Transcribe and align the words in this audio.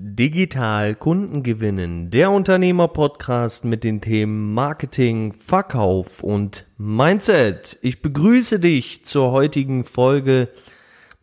Digital 0.00 0.94
Kunden 0.94 1.42
gewinnen, 1.42 2.10
der 2.10 2.30
Unternehmer-Podcast 2.30 3.64
mit 3.64 3.82
den 3.82 4.00
Themen 4.00 4.54
Marketing, 4.54 5.32
Verkauf 5.32 6.22
und 6.22 6.66
Mindset. 6.76 7.76
Ich 7.82 8.00
begrüße 8.00 8.60
dich 8.60 9.04
zur 9.04 9.32
heutigen 9.32 9.82
Folge 9.82 10.50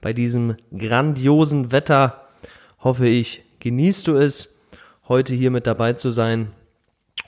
bei 0.02 0.12
diesem 0.12 0.58
grandiosen 0.78 1.72
Wetter. 1.72 2.28
Hoffe 2.84 3.08
ich, 3.08 3.46
genießt 3.62 4.10
du 4.10 4.18
es, 4.18 4.62
heute 5.08 5.34
hier 5.34 5.52
mit 5.52 5.68
dabei 5.68 5.94
zu 5.94 6.12
sein. 6.12 6.50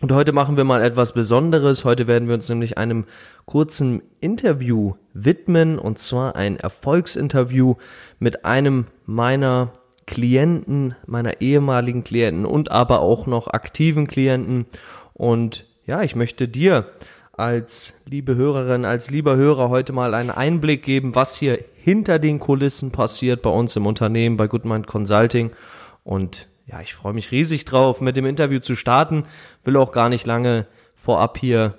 Und 0.01 0.11
heute 0.11 0.33
machen 0.33 0.57
wir 0.57 0.65
mal 0.65 0.83
etwas 0.83 1.13
Besonderes. 1.13 1.85
Heute 1.85 2.07
werden 2.07 2.27
wir 2.27 2.35
uns 2.35 2.49
nämlich 2.49 2.77
einem 2.77 3.05
kurzen 3.45 4.01
Interview 4.19 4.95
widmen, 5.13 5.79
und 5.79 5.97
zwar 5.97 6.35
ein 6.35 6.57
Erfolgsinterview 6.57 7.75
mit 8.19 8.43
einem 8.43 8.87
meiner 9.05 9.71
Klienten, 10.07 10.95
meiner 11.05 11.41
ehemaligen 11.41 12.03
Klienten 12.03 12.45
und 12.45 12.71
aber 12.71 13.01
auch 13.01 13.27
noch 13.27 13.47
aktiven 13.47 14.07
Klienten. 14.07 14.65
Und 15.13 15.65
ja, 15.85 16.01
ich 16.01 16.15
möchte 16.15 16.47
dir 16.47 16.89
als 17.33 18.01
liebe 18.09 18.35
Hörerin, 18.35 18.83
als 18.83 19.11
lieber 19.11 19.35
Hörer 19.35 19.69
heute 19.69 19.93
mal 19.93 20.15
einen 20.15 20.31
Einblick 20.31 20.81
geben, 20.81 21.13
was 21.13 21.35
hier 21.35 21.59
hinter 21.75 22.17
den 22.17 22.39
Kulissen 22.39 22.91
passiert 22.91 23.43
bei 23.43 23.51
uns 23.51 23.75
im 23.75 23.85
Unternehmen, 23.85 24.37
bei 24.37 24.47
Goodmind 24.47 24.87
Consulting. 24.87 25.51
Und 26.03 26.47
ja, 26.65 26.81
ich 26.81 26.95
freue 26.95 27.13
mich 27.13 27.31
riesig 27.31 27.65
drauf, 27.65 28.01
mit 28.01 28.17
dem 28.17 28.25
Interview 28.25 28.59
zu 28.59 28.75
starten. 28.75 29.25
Will 29.63 29.77
auch 29.77 29.91
gar 29.91 30.09
nicht 30.09 30.25
lange 30.25 30.65
vorab 30.95 31.37
hier 31.37 31.77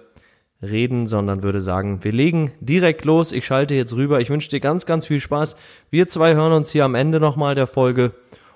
reden, 0.62 1.06
sondern 1.06 1.42
würde 1.42 1.60
sagen, 1.60 2.02
wir 2.02 2.12
legen 2.12 2.52
direkt 2.60 3.04
los. 3.04 3.32
Ich 3.32 3.46
schalte 3.46 3.74
jetzt 3.74 3.94
rüber. 3.94 4.20
Ich 4.20 4.30
wünsche 4.30 4.48
dir 4.48 4.60
ganz, 4.60 4.86
ganz 4.86 5.06
viel 5.06 5.20
Spaß. 5.20 5.56
Wir 5.90 6.08
zwei 6.08 6.34
hören 6.34 6.52
uns 6.52 6.70
hier 6.70 6.84
am 6.84 6.94
Ende 6.94 7.20
nochmal 7.20 7.54
der 7.54 7.66
Folge. 7.66 8.12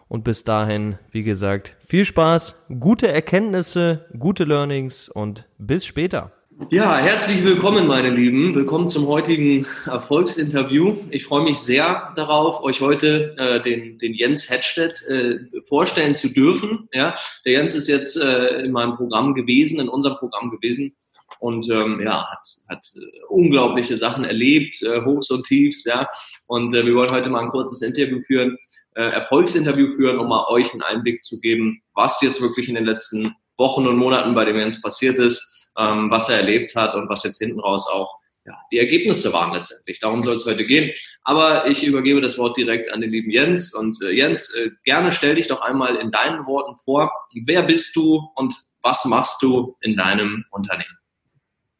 Und 0.08 0.24
bis 0.24 0.44
dahin, 0.44 0.98
wie 1.10 1.22
gesagt, 1.22 1.74
viel 1.80 2.04
Spaß, 2.04 2.66
gute 2.80 3.08
Erkenntnisse, 3.08 4.06
gute 4.18 4.44
Learnings 4.44 5.08
und 5.08 5.46
bis 5.56 5.86
später. 5.86 6.32
Ja, 6.70 6.98
herzlich 6.98 7.42
willkommen, 7.44 7.86
meine 7.86 8.10
Lieben. 8.10 8.54
Willkommen 8.54 8.88
zum 8.88 9.06
heutigen 9.06 9.66
Erfolgsinterview. 9.86 10.96
Ich 11.10 11.24
freue 11.24 11.42
mich 11.42 11.58
sehr 11.58 12.12
darauf, 12.14 12.62
euch 12.62 12.82
heute 12.82 13.34
äh, 13.38 13.62
den, 13.62 13.96
den 13.98 14.12
Jens 14.12 14.50
Hedstedt 14.50 15.02
äh, 15.08 15.38
vorstellen 15.64 16.14
zu 16.14 16.32
dürfen. 16.32 16.88
Ja, 16.92 17.14
der 17.46 17.52
Jens 17.52 17.74
ist 17.74 17.88
jetzt 17.88 18.22
äh, 18.22 18.64
in 18.64 18.72
meinem 18.72 18.96
Programm 18.96 19.34
gewesen, 19.34 19.80
in 19.80 19.88
unserem 19.88 20.18
Programm 20.18 20.50
gewesen 20.50 20.94
und 21.42 21.68
ähm, 21.70 22.00
ja, 22.00 22.24
hat, 22.30 22.46
hat 22.68 22.86
äh, 22.94 23.20
unglaubliche 23.28 23.96
Sachen 23.96 24.24
erlebt, 24.24 24.80
äh, 24.82 25.04
Hochs 25.04 25.28
und 25.30 25.44
Tiefs, 25.44 25.84
ja. 25.84 26.08
Und 26.46 26.72
äh, 26.72 26.86
wir 26.86 26.94
wollen 26.94 27.10
heute 27.10 27.30
mal 27.30 27.40
ein 27.40 27.48
kurzes 27.48 27.82
Interview 27.82 28.22
führen, 28.28 28.56
äh, 28.94 29.02
Erfolgsinterview 29.02 29.88
führen, 29.88 30.20
um 30.20 30.28
mal 30.28 30.46
euch 30.48 30.72
einen 30.72 30.82
Einblick 30.82 31.24
zu 31.24 31.40
geben, 31.40 31.82
was 31.94 32.22
jetzt 32.22 32.40
wirklich 32.40 32.68
in 32.68 32.76
den 32.76 32.84
letzten 32.84 33.34
Wochen 33.58 33.88
und 33.88 33.96
Monaten 33.96 34.36
bei 34.36 34.44
dem 34.44 34.56
Jens 34.56 34.80
passiert 34.80 35.18
ist, 35.18 35.72
ähm, 35.76 36.12
was 36.12 36.28
er 36.28 36.36
erlebt 36.36 36.76
hat 36.76 36.94
und 36.94 37.08
was 37.08 37.24
jetzt 37.24 37.38
hinten 37.38 37.58
raus 37.58 37.88
auch 37.92 38.22
ja, 38.44 38.56
die 38.72 38.78
Ergebnisse 38.78 39.32
waren 39.32 39.52
letztendlich. 39.52 40.00
Darum 40.00 40.22
soll 40.22 40.34
es 40.34 40.46
heute 40.46 40.64
gehen. 40.64 40.92
Aber 41.22 41.68
ich 41.68 41.84
übergebe 41.84 42.20
das 42.20 42.38
Wort 42.38 42.56
direkt 42.56 42.92
an 42.92 43.00
den 43.00 43.10
lieben 43.10 43.30
Jens. 43.30 43.72
Und 43.72 44.00
äh, 44.02 44.10
Jens, 44.10 44.52
äh, 44.56 44.70
gerne 44.84 45.12
stell 45.12 45.36
dich 45.36 45.46
doch 45.46 45.60
einmal 45.60 45.94
in 45.94 46.10
deinen 46.10 46.44
Worten 46.46 46.76
vor. 46.84 47.12
Wer 47.46 47.62
bist 47.62 47.94
du 47.94 48.20
und 48.34 48.54
was 48.82 49.04
machst 49.04 49.42
du 49.42 49.76
in 49.80 49.96
deinem 49.96 50.44
Unternehmen? 50.50 50.98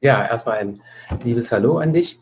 Ja, 0.03 0.27
erstmal 0.27 0.58
ein 0.58 0.81
liebes 1.22 1.53
Hallo 1.53 1.78
an 1.78 1.92
dich. 1.92 2.19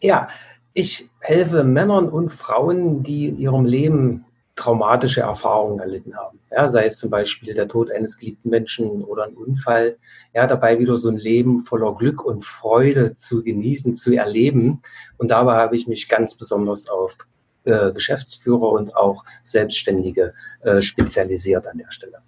Ja, 0.00 0.28
ich 0.72 1.10
helfe 1.20 1.62
Männern 1.62 2.08
und 2.08 2.30
Frauen, 2.30 3.02
die 3.02 3.28
in 3.28 3.38
ihrem 3.38 3.66
Leben 3.66 4.24
traumatische 4.56 5.20
Erfahrungen 5.20 5.80
erlitten 5.80 6.16
haben. 6.16 6.40
Ja, 6.50 6.70
sei 6.70 6.86
es 6.86 6.96
zum 6.96 7.10
Beispiel 7.10 7.52
der 7.52 7.68
Tod 7.68 7.90
eines 7.90 8.16
geliebten 8.16 8.48
Menschen 8.48 9.04
oder 9.04 9.24
ein 9.24 9.34
Unfall. 9.34 9.98
Ja, 10.32 10.46
dabei 10.46 10.78
wieder 10.78 10.96
so 10.96 11.10
ein 11.10 11.18
Leben 11.18 11.60
voller 11.60 11.94
Glück 11.94 12.24
und 12.24 12.42
Freude 12.42 13.14
zu 13.16 13.42
genießen, 13.42 13.94
zu 13.94 14.14
erleben. 14.14 14.80
Und 15.18 15.28
dabei 15.28 15.56
habe 15.56 15.76
ich 15.76 15.86
mich 15.86 16.08
ganz 16.08 16.34
besonders 16.34 16.88
auf 16.88 17.18
äh, 17.64 17.92
Geschäftsführer 17.92 18.70
und 18.70 18.96
auch 18.96 19.24
Selbstständige 19.42 20.32
äh, 20.62 20.80
spezialisiert 20.80 21.66
an 21.66 21.76
der 21.76 21.90
Stelle. 21.90 22.22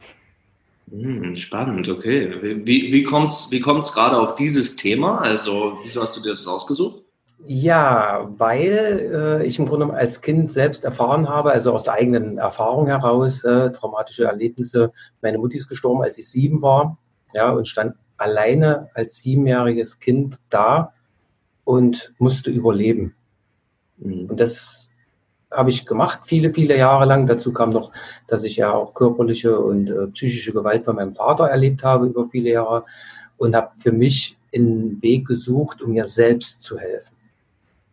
Hm, 0.90 1.36
spannend, 1.36 1.88
okay. 1.88 2.32
Wie, 2.64 2.92
wie 2.92 3.02
kommt 3.02 3.32
es 3.32 3.50
wie 3.50 3.60
kommt's 3.60 3.92
gerade 3.92 4.18
auf 4.18 4.36
dieses 4.36 4.76
Thema? 4.76 5.18
Also, 5.18 5.78
wieso 5.84 6.00
hast 6.00 6.16
du 6.16 6.22
dir 6.22 6.30
das 6.30 6.46
ausgesucht? 6.46 7.02
Ja, 7.44 8.28
weil 8.36 9.10
äh, 9.42 9.46
ich 9.46 9.58
im 9.58 9.66
Grunde 9.66 9.92
als 9.92 10.20
Kind 10.20 10.50
selbst 10.50 10.84
erfahren 10.84 11.28
habe, 11.28 11.52
also 11.52 11.72
aus 11.72 11.84
der 11.84 11.94
eigenen 11.94 12.38
Erfahrung 12.38 12.86
heraus, 12.86 13.44
äh, 13.44 13.70
traumatische 13.72 14.24
Erlebnisse. 14.24 14.92
Meine 15.20 15.38
Mutti 15.38 15.56
ist 15.56 15.68
gestorben, 15.68 16.02
als 16.02 16.18
ich 16.18 16.28
sieben 16.28 16.62
war, 16.62 16.98
ja, 17.34 17.50
und 17.50 17.68
stand 17.68 17.94
alleine 18.16 18.88
als 18.94 19.20
siebenjähriges 19.20 20.00
Kind 20.00 20.38
da 20.48 20.92
und 21.64 22.14
musste 22.18 22.50
überleben. 22.50 23.14
Mhm. 23.98 24.26
Und 24.30 24.40
das 24.40 24.85
habe 25.50 25.70
ich 25.70 25.86
gemacht, 25.86 26.20
viele, 26.24 26.52
viele 26.52 26.76
Jahre 26.76 27.04
lang. 27.04 27.26
Dazu 27.26 27.52
kam 27.52 27.70
noch, 27.70 27.92
dass 28.26 28.44
ich 28.44 28.56
ja 28.56 28.72
auch 28.72 28.94
körperliche 28.94 29.58
und 29.58 29.88
äh, 29.90 30.06
psychische 30.08 30.52
Gewalt 30.52 30.84
von 30.84 30.96
meinem 30.96 31.14
Vater 31.14 31.48
erlebt 31.48 31.82
habe 31.82 32.06
über 32.06 32.28
viele 32.28 32.50
Jahre 32.50 32.84
und 33.36 33.54
habe 33.54 33.70
für 33.76 33.92
mich 33.92 34.36
einen 34.54 35.00
Weg 35.02 35.26
gesucht, 35.26 35.82
um 35.82 35.92
mir 35.92 36.06
selbst 36.06 36.62
zu 36.62 36.78
helfen. 36.78 37.14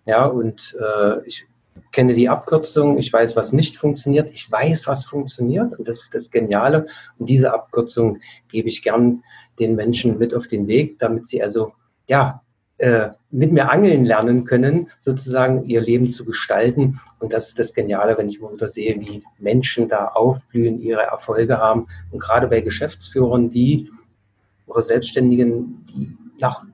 Ja, 0.06 0.26
und 0.26 0.76
äh, 0.80 1.26
ich 1.26 1.46
kenne 1.92 2.14
die 2.14 2.30
Abkürzung, 2.30 2.98
ich 2.98 3.12
weiß, 3.12 3.36
was 3.36 3.54
nicht 3.54 3.78
funktioniert, 3.78 4.30
ich 4.32 4.52
weiß, 4.52 4.88
was 4.88 5.06
funktioniert 5.06 5.78
und 5.78 5.88
das 5.88 6.02
ist 6.02 6.14
das 6.14 6.32
Geniale. 6.32 6.88
Und 7.18 7.30
diese 7.30 7.54
Abkürzung 7.54 8.20
gebe 8.50 8.68
ich 8.68 8.82
gern 8.82 9.24
den 9.60 9.76
Menschen 9.76 10.18
mit 10.18 10.34
auf 10.34 10.48
den 10.48 10.68
Weg, 10.68 11.00
damit 11.00 11.28
sie 11.28 11.42
also 11.42 11.74
ja 12.08 12.42
äh, 12.78 13.10
mit 13.30 13.52
mir 13.52 13.70
angeln 13.70 14.04
lernen 14.04 14.46
können, 14.46 14.90
sozusagen 15.00 15.66
ihr 15.66 15.82
Leben 15.82 16.10
zu 16.10 16.26
gestalten. 16.26 17.00
Und 17.24 17.32
das 17.32 17.48
ist 17.48 17.60
das 17.60 17.74
Geniale, 17.74 18.18
wenn 18.18 18.28
ich 18.28 18.42
mal 18.42 18.52
wieder 18.52 18.68
sehe, 18.68 19.00
wie 19.00 19.24
Menschen 19.40 19.88
da 19.88 20.08
aufblühen, 20.08 20.82
ihre 20.82 21.04
Erfolge 21.04 21.58
haben. 21.58 21.88
Und 22.12 22.20
gerade 22.20 22.48
bei 22.48 22.60
Geschäftsführern, 22.60 23.50
die 23.50 23.90
oder 24.68 24.82
Selbstständigen, 24.82 25.86
die 25.90 26.18
nach 26.40 26.66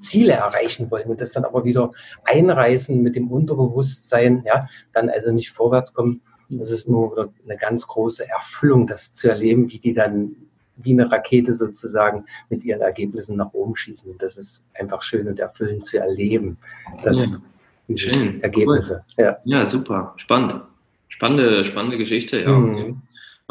Ziele 0.00 0.34
erreichen 0.34 0.90
wollen 0.90 1.08
und 1.08 1.22
das 1.22 1.32
dann 1.32 1.46
aber 1.46 1.64
wieder 1.64 1.90
einreißen 2.24 3.02
mit 3.02 3.16
dem 3.16 3.30
Unterbewusstsein, 3.30 4.42
ja, 4.44 4.68
dann 4.92 5.08
also 5.08 5.32
nicht 5.32 5.52
vorwärts 5.52 5.94
kommen. 5.94 6.20
Das 6.50 6.68
ist 6.68 6.86
immer 6.86 7.10
wieder 7.10 7.30
eine 7.42 7.56
ganz 7.56 7.86
große 7.86 8.28
Erfüllung, 8.28 8.86
das 8.86 9.14
zu 9.14 9.30
erleben, 9.30 9.70
wie 9.70 9.78
die 9.78 9.94
dann 9.94 10.36
wie 10.76 10.92
eine 10.92 11.10
Rakete 11.10 11.54
sozusagen 11.54 12.26
mit 12.50 12.62
ihren 12.62 12.82
Ergebnissen 12.82 13.36
nach 13.36 13.54
oben 13.54 13.74
schießen. 13.74 14.18
das 14.18 14.36
ist 14.36 14.64
einfach 14.74 15.00
schön 15.00 15.28
und 15.28 15.38
erfüllend 15.38 15.86
zu 15.86 15.96
erleben. 15.96 16.58
Das 17.02 17.40
ja. 17.40 17.48
Schön. 17.94 18.42
Ergebnisse. 18.42 19.04
Cool. 19.18 19.24
Ja. 19.24 19.36
ja, 19.44 19.66
super. 19.66 20.14
Spannend. 20.16 20.62
Spannende, 21.08 21.64
spannende 21.64 21.98
Geschichte, 21.98 22.40
ja. 22.40 22.50
Mhm. 22.50 23.02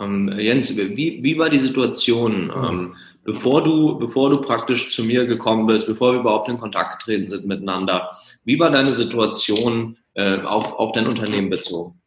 Ähm, 0.01 0.39
Jens, 0.39 0.75
wie, 0.75 1.21
wie 1.21 1.38
war 1.38 1.49
die 1.49 1.59
Situation, 1.59 2.45
mhm. 2.45 2.63
ähm, 2.63 2.95
bevor, 3.23 3.63
du, 3.63 3.99
bevor 3.99 4.31
du 4.31 4.41
praktisch 4.41 4.93
zu 4.93 5.03
mir 5.03 5.25
gekommen 5.25 5.67
bist, 5.67 5.88
bevor 5.88 6.13
wir 6.13 6.22
überhaupt 6.22 6.49
in 6.49 6.57
Kontakt 6.57 6.99
getreten 6.99 7.27
sind 7.27 7.45
miteinander? 7.45 8.09
Wie 8.43 8.59
war 8.59 8.72
deine 8.72 8.93
Situation 8.93 9.97
äh, 10.16 10.39
auf, 10.41 10.73
auf 10.73 10.91
dein 10.93 11.07
Unternehmen 11.07 11.49
bezogen? 11.49 11.99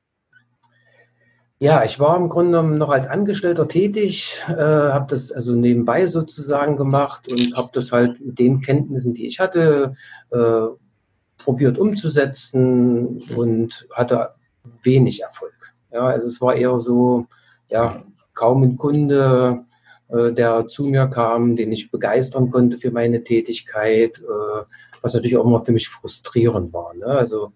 Ja, 1.59 1.85
ich 1.85 1.99
war 1.99 2.19
im 2.19 2.29
Grunde 2.29 2.63
noch 2.63 2.91
als 2.91 3.07
Angestellter 3.07 3.67
tätig, 3.67 4.43
äh, 4.47 4.53
habe 4.53 5.07
das 5.09 5.33
also 5.33 5.53
nebenbei 5.55 6.07
sozusagen 6.07 6.77
gemacht 6.77 7.29
und 7.29 7.57
habe 7.57 7.71
das 7.73 7.93
halt 7.93 8.21
mit 8.21 8.39
den 8.39 8.61
Kenntnissen, 8.61 9.15
die 9.15 9.27
ich 9.27 9.41
hatte, 9.41 9.97
äh, 10.33 10.67
probiert 11.47 11.79
umzusetzen 11.79 13.23
und 13.37 13.87
hatte 13.93 14.31
wenig 14.83 15.23
Erfolg. 15.23 15.55
Ja, 15.93 16.09
also 16.09 16.27
es 16.27 16.41
war 16.41 16.57
eher 16.57 16.81
so, 16.81 17.27
ja, 17.69 18.03
kaum 18.35 18.65
ein 18.65 18.77
Kunde, 18.77 19.65
äh, 20.09 20.33
der 20.33 20.67
zu 20.67 20.87
mir 20.87 21.07
kam, 21.07 21.55
den 21.55 21.71
ich 21.71 21.93
begeistern 21.93 22.51
konnte 22.51 22.79
für 22.79 22.91
meine 22.91 23.23
Tätigkeit, 23.23 24.19
äh, 24.19 24.65
was 25.01 25.15
natürlich 25.15 25.37
auch 25.37 25.47
immer 25.47 25.65
für 25.65 25.71
mich 25.71 25.89
frustrierend 25.89 26.73
war. 26.73 26.93
Ne? 26.95 27.07
Also 27.07 27.53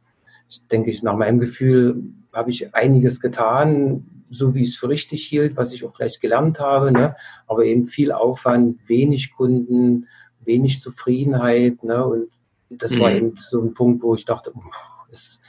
ich 0.48 0.64
denke 0.68 0.90
ich, 0.90 1.02
nach 1.02 1.16
meinem 1.16 1.40
Gefühl 1.40 2.00
habe 2.32 2.50
ich 2.50 2.72
einiges 2.76 3.20
getan, 3.20 4.24
so 4.30 4.54
wie 4.54 4.62
ich 4.62 4.68
es 4.68 4.76
für 4.76 4.88
richtig 4.88 5.26
hielt, 5.26 5.56
was 5.56 5.72
ich 5.72 5.84
auch 5.84 5.96
vielleicht 5.96 6.20
gelernt 6.20 6.60
habe, 6.60 6.92
ne? 6.92 7.16
aber 7.48 7.64
eben 7.64 7.88
viel 7.88 8.12
Aufwand, 8.12 8.78
wenig 8.88 9.32
Kunden, 9.32 10.06
wenig 10.44 10.80
Zufriedenheit. 10.80 11.82
Ne? 11.82 12.06
Und 12.06 12.28
das 12.70 12.94
mhm. 12.94 13.00
war 13.00 13.12
eben 13.12 13.34
so 13.36 13.60
ein 13.60 13.74
Punkt, 13.74 14.02
wo 14.02 14.14
ich 14.14 14.24
dachte, 14.24 14.52
das, 15.10 15.40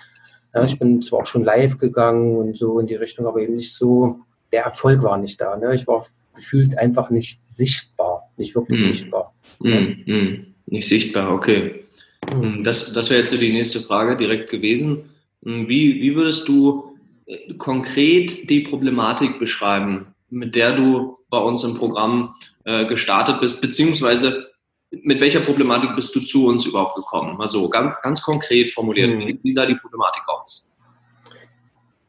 ja, 0.54 0.64
ich 0.66 0.78
bin 0.78 1.02
zwar 1.02 1.22
auch 1.22 1.28
schon 1.28 1.44
live 1.44 1.78
gegangen 1.78 2.36
und 2.36 2.58
so 2.58 2.80
in 2.80 2.88
die 2.88 2.96
Richtung, 2.96 3.26
aber 3.28 3.40
eben 3.40 3.56
nicht 3.56 3.74
so, 3.74 4.20
der 4.52 4.64
Erfolg 4.64 5.02
war 5.04 5.18
nicht 5.18 5.40
da. 5.40 5.56
Ne? 5.56 5.74
Ich 5.76 5.88
war 5.88 6.06
gefühlt 6.36 6.78
einfach 6.78 7.10
nicht 7.10 7.40
sichtbar, 7.46 8.30
nicht 8.38 8.56
wirklich 8.56 8.82
mhm. 8.82 8.94
sichtbar. 8.94 9.34
Ne? 9.60 9.98
Mhm. 10.06 10.46
Nicht 10.66 10.90
sichtbar, 10.90 11.32
okay. 11.32 11.86
Mhm. 12.34 12.64
Das, 12.64 12.92
das 12.94 13.10
wäre 13.10 13.22
jetzt 13.22 13.32
so 13.32 13.38
die 13.38 13.54
nächste 13.54 13.80
Frage 13.80 14.18
direkt 14.18 14.50
gewesen. 14.50 15.10
Wie, 15.42 16.02
wie 16.02 16.16
würdest 16.16 16.48
du 16.48 16.96
äh, 17.26 17.54
konkret 17.56 18.50
die 18.50 18.62
Problematik 18.62 19.40
beschreiben, 19.40 20.08
mit 20.30 20.56
der 20.56 20.76
du 20.76 21.18
bei 21.30 21.40
uns 21.40 21.64
im 21.64 21.76
Programm 21.76 22.36
äh, 22.66 22.86
gestartet 22.86 23.40
bist, 23.40 23.62
beziehungsweise 23.62 24.51
mit 24.92 25.22
welcher 25.22 25.40
Problematik 25.40 25.96
bist 25.96 26.16
du 26.16 26.20
zu 26.20 26.48
uns 26.48 26.66
überhaupt 26.66 26.96
gekommen? 26.96 27.38
Mal 27.38 27.48
so 27.48 27.70
ganz, 27.70 27.96
ganz 28.02 28.22
konkret 28.22 28.72
formuliert. 28.72 29.10
Mhm. 29.10 29.40
Wie 29.42 29.54
sah 29.54 29.66
die 29.66 29.76
Problematik 29.76 30.24
aus? 30.28 30.78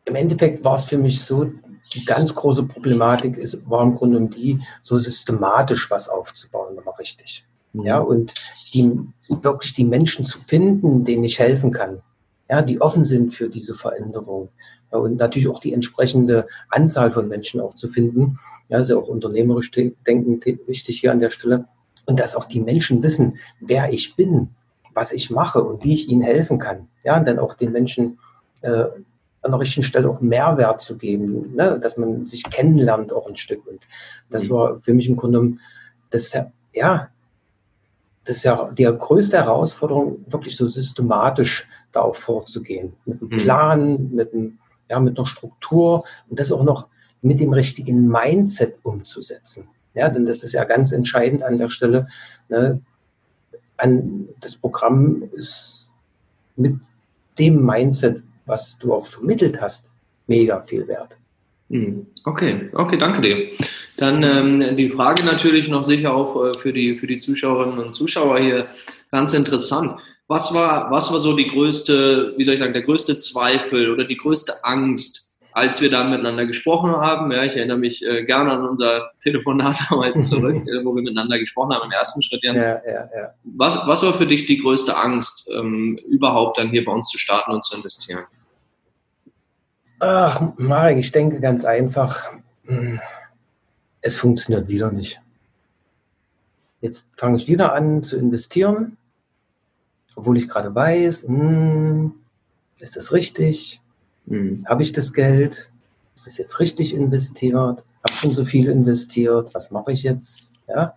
Im 0.05 0.17
Endeffekt 0.17 0.65
war 0.65 0.75
es 0.75 0.85
für 0.85 0.99
mich 0.99 1.23
so, 1.23 1.53
die 1.95 2.05
ganz 2.05 2.35
große 2.35 2.65
Problematik 2.65 3.37
ist, 3.37 3.69
war 3.71 3.83
im 3.83 3.95
Grunde 3.95 4.19
um 4.19 4.31
die, 4.31 4.61
so 4.81 4.99
systematisch 4.99 5.91
was 5.91 6.09
aufzubauen, 6.09 6.75
nochmal 6.75 6.95
richtig. 6.99 7.45
Mhm. 7.73 7.87
Ja, 7.87 7.99
und 7.99 8.35
die, 8.75 8.91
wirklich 9.29 9.75
die 9.75 9.85
Menschen 9.85 10.25
zu 10.25 10.39
finden, 10.41 11.05
denen 11.05 11.25
ich 11.25 11.39
helfen 11.39 11.71
kann. 11.73 12.03
Ja, 12.51 12.63
die 12.63 12.81
offen 12.81 13.05
sind 13.05 13.35
für 13.35 13.49
diese 13.49 13.77
Veränderung. 13.77 14.49
Ja, 14.91 14.99
und 14.99 15.17
natürlich 15.17 15.49
auch 15.49 15.61
die 15.61 15.73
entsprechende 15.73 16.49
Anzahl 16.69 17.13
von 17.13 17.29
Menschen 17.29 17.61
auch 17.61 17.75
zu 17.75 17.89
finden. 17.89 18.41
Ja, 18.69 18.79
ist 18.79 18.91
ja 18.91 18.97
auch 18.97 19.09
unternehmerisch 19.09 19.71
denken 19.71 20.41
wichtig 20.67 21.01
hier 21.01 21.13
an 21.13 21.21
der 21.21 21.31
Stelle 21.31 21.69
und 22.07 22.19
dass 22.19 22.35
auch 22.35 22.45
die 22.45 22.61
Menschen 22.61 23.03
wissen, 23.03 23.39
wer 23.61 23.93
ich 23.93 24.17
bin, 24.17 24.49
was 24.95 25.13
ich 25.13 25.31
mache 25.31 25.63
und 25.63 25.85
wie 25.85 25.95
ich 25.95 26.09
ihnen 26.09 26.23
helfen 26.23 26.59
kann. 26.59 26.89
Ja, 27.05 27.19
und 27.19 27.27
dann 27.27 27.39
auch 27.39 27.55
den 27.55 27.73
Menschen 27.73 28.19
äh, 28.61 28.85
an 29.43 29.51
der 29.51 29.61
richtigen 29.61 29.85
Stelle 29.85 30.09
auch 30.09 30.21
Mehrwert 30.21 30.81
zu 30.81 30.97
geben, 30.97 31.55
ne? 31.55 31.79
dass 31.81 31.97
man 31.97 32.27
sich 32.27 32.45
kennenlernt 32.45 33.13
auch 33.13 33.29
ein 33.29 33.37
Stück. 33.37 33.67
Und 33.67 33.81
das 34.31 34.45
mhm. 34.45 34.51
war 34.51 34.81
für 34.81 34.95
mich 34.95 35.09
im 35.09 35.17
Grunde 35.17 35.59
das 36.11 36.33
ja, 36.73 37.09
das 38.25 38.37
ist 38.37 38.43
ja 38.45 38.71
die 38.71 38.85
größte 38.85 39.37
Herausforderung, 39.37 40.25
wirklich 40.27 40.57
so 40.57 40.69
systematisch 40.69 41.69
darauf 41.91 42.19
vorzugehen. 42.19 42.95
Mit 43.05 43.21
einem 43.21 43.31
mhm. 43.31 43.39
Plan, 43.39 44.11
mit, 44.13 44.33
einem, 44.33 44.59
ja, 44.89 45.01
mit 45.01 45.19
einer 45.19 45.27
Struktur 45.27 46.05
und 46.29 46.39
das 46.39 46.53
auch 46.53 46.63
noch 46.63 46.87
mit 47.21 47.41
dem 47.41 47.53
richtigen 47.53 48.09
Mindset 48.09 48.77
umzusetzen. 48.83 49.69
Ja, 49.95 50.09
denn 50.09 50.27
das 50.27 50.43
ist 50.43 50.53
ja 50.53 50.65
ganz 50.65 50.93
entscheidend 50.93 51.43
an 51.43 51.59
der 51.59 51.69
Stelle. 51.69 52.09
Ne? 52.49 52.81
An, 53.77 54.29
das 54.41 54.57
Programm 54.57 55.25
ist 55.35 55.91
mit 56.57 56.77
dem 57.39 57.65
Mindset, 57.65 58.23
was 58.47 58.79
du 58.79 58.95
auch 58.95 59.07
vermittelt 59.07 59.61
hast, 59.61 59.87
mega 60.27 60.61
viel 60.63 60.87
wert. 60.89 61.17
Hm. 61.71 62.07
Okay, 62.25 62.71
okay, 62.75 62.99
danke 62.99 63.23
dir. 63.23 63.49
Dann 63.97 64.23
ähm, 64.23 64.77
die 64.77 64.91
Frage 64.91 65.25
natürlich 65.25 65.69
noch 65.69 65.85
sicher 65.85 66.15
auch 66.15 66.45
äh, 66.45 66.59
für, 66.59 66.73
die, 66.73 66.99
für 66.99 67.07
die 67.07 67.19
Zuschauerinnen 67.19 67.79
und 67.79 67.95
Zuschauer 67.95 68.39
hier 68.39 68.69
ganz 69.11 69.33
interessant. 69.33 69.99
Was 70.29 70.55
war, 70.55 70.91
was 70.91 71.13
war 71.13 71.19
so 71.19 71.37
die 71.37 71.47
größte, 71.47 72.35
wie 72.37 72.45
soll 72.45 72.55
ich 72.55 72.61
sagen, 72.61 72.73
der 72.73 72.83
größte 72.83 73.19
Zweifel 73.19 73.91
oder 73.91 74.05
die 74.05 74.17
größte 74.17 74.65
Angst, 74.65 75.32
als 75.53 75.81
wir 75.81 75.91
dann 75.91 76.11
miteinander 76.11 76.47
gesprochen 76.47 76.93
haben, 76.93 77.31
ja, 77.31 77.45
ich 77.45 77.57
erinnere 77.57 77.79
mich 77.79 78.05
äh, 78.05 78.25
gerne 78.25 78.53
an 78.53 78.67
unser 78.67 79.13
Telefonat 79.23 79.77
damals 79.91 80.31
zurück, 80.31 80.57
äh, 80.67 80.85
wo 80.85 80.95
wir 80.95 81.03
miteinander 81.03 81.39
gesprochen 81.39 81.75
haben 81.75 81.85
im 81.85 81.91
ersten 81.91 82.23
Schritt, 82.23 82.43
Jens. 82.43 82.65
Ja, 82.65 82.81
ja, 82.87 83.09
ja. 83.15 83.35
Was, 83.45 83.87
was 83.87 84.03
war 84.03 84.15
für 84.15 84.27
dich 84.27 84.47
die 84.47 84.59
größte 84.59 84.97
Angst, 84.97 85.51
ähm, 85.55 85.99
überhaupt 86.09 86.59
dann 86.59 86.71
hier 86.71 86.85
bei 86.85 86.93
uns 86.93 87.09
zu 87.09 87.19
starten 87.19 87.53
und 87.53 87.65
zu 87.65 87.77
investieren? 87.77 88.25
Ach, 90.01 90.41
Marek, 90.57 90.99
ich 90.99 91.13
denke 91.13 91.39
ganz 91.41 91.65
einfach, 91.65 92.33
hm, 92.65 93.01
es 94.01 94.17
funktioniert 94.17 94.69
wieder 94.69 94.91
nicht. 94.91 95.21
Jetzt 96.81 97.07
fange 97.17 97.37
ich 97.37 97.47
wieder 97.47 97.73
an 97.73 98.03
zu 98.03 98.17
investieren, 98.17 98.97
obwohl 100.17 100.37
ich 100.37 100.49
gerade 100.49 100.75
weiß, 100.75 101.29
mh, 101.29 101.39
hm, 101.39 102.15
ist 102.79 102.97
das 102.97 103.13
richtig? 103.13 103.81
Hm. 104.29 104.65
Habe 104.69 104.83
ich 104.83 104.93
das 104.93 105.13
Geld? 105.13 105.71
Ist 106.15 106.27
es 106.27 106.39
jetzt 106.39 106.61
richtig 106.61 106.95
investiert? 106.95 107.85
Habe 108.05 108.15
schon 108.15 108.33
so 108.33 108.45
viel 108.45 108.69
investiert? 108.69 109.55
Was 109.55 109.71
mache 109.71 109.93
ich 109.93 110.03
jetzt? 110.03 110.53
Ja. 110.69 110.95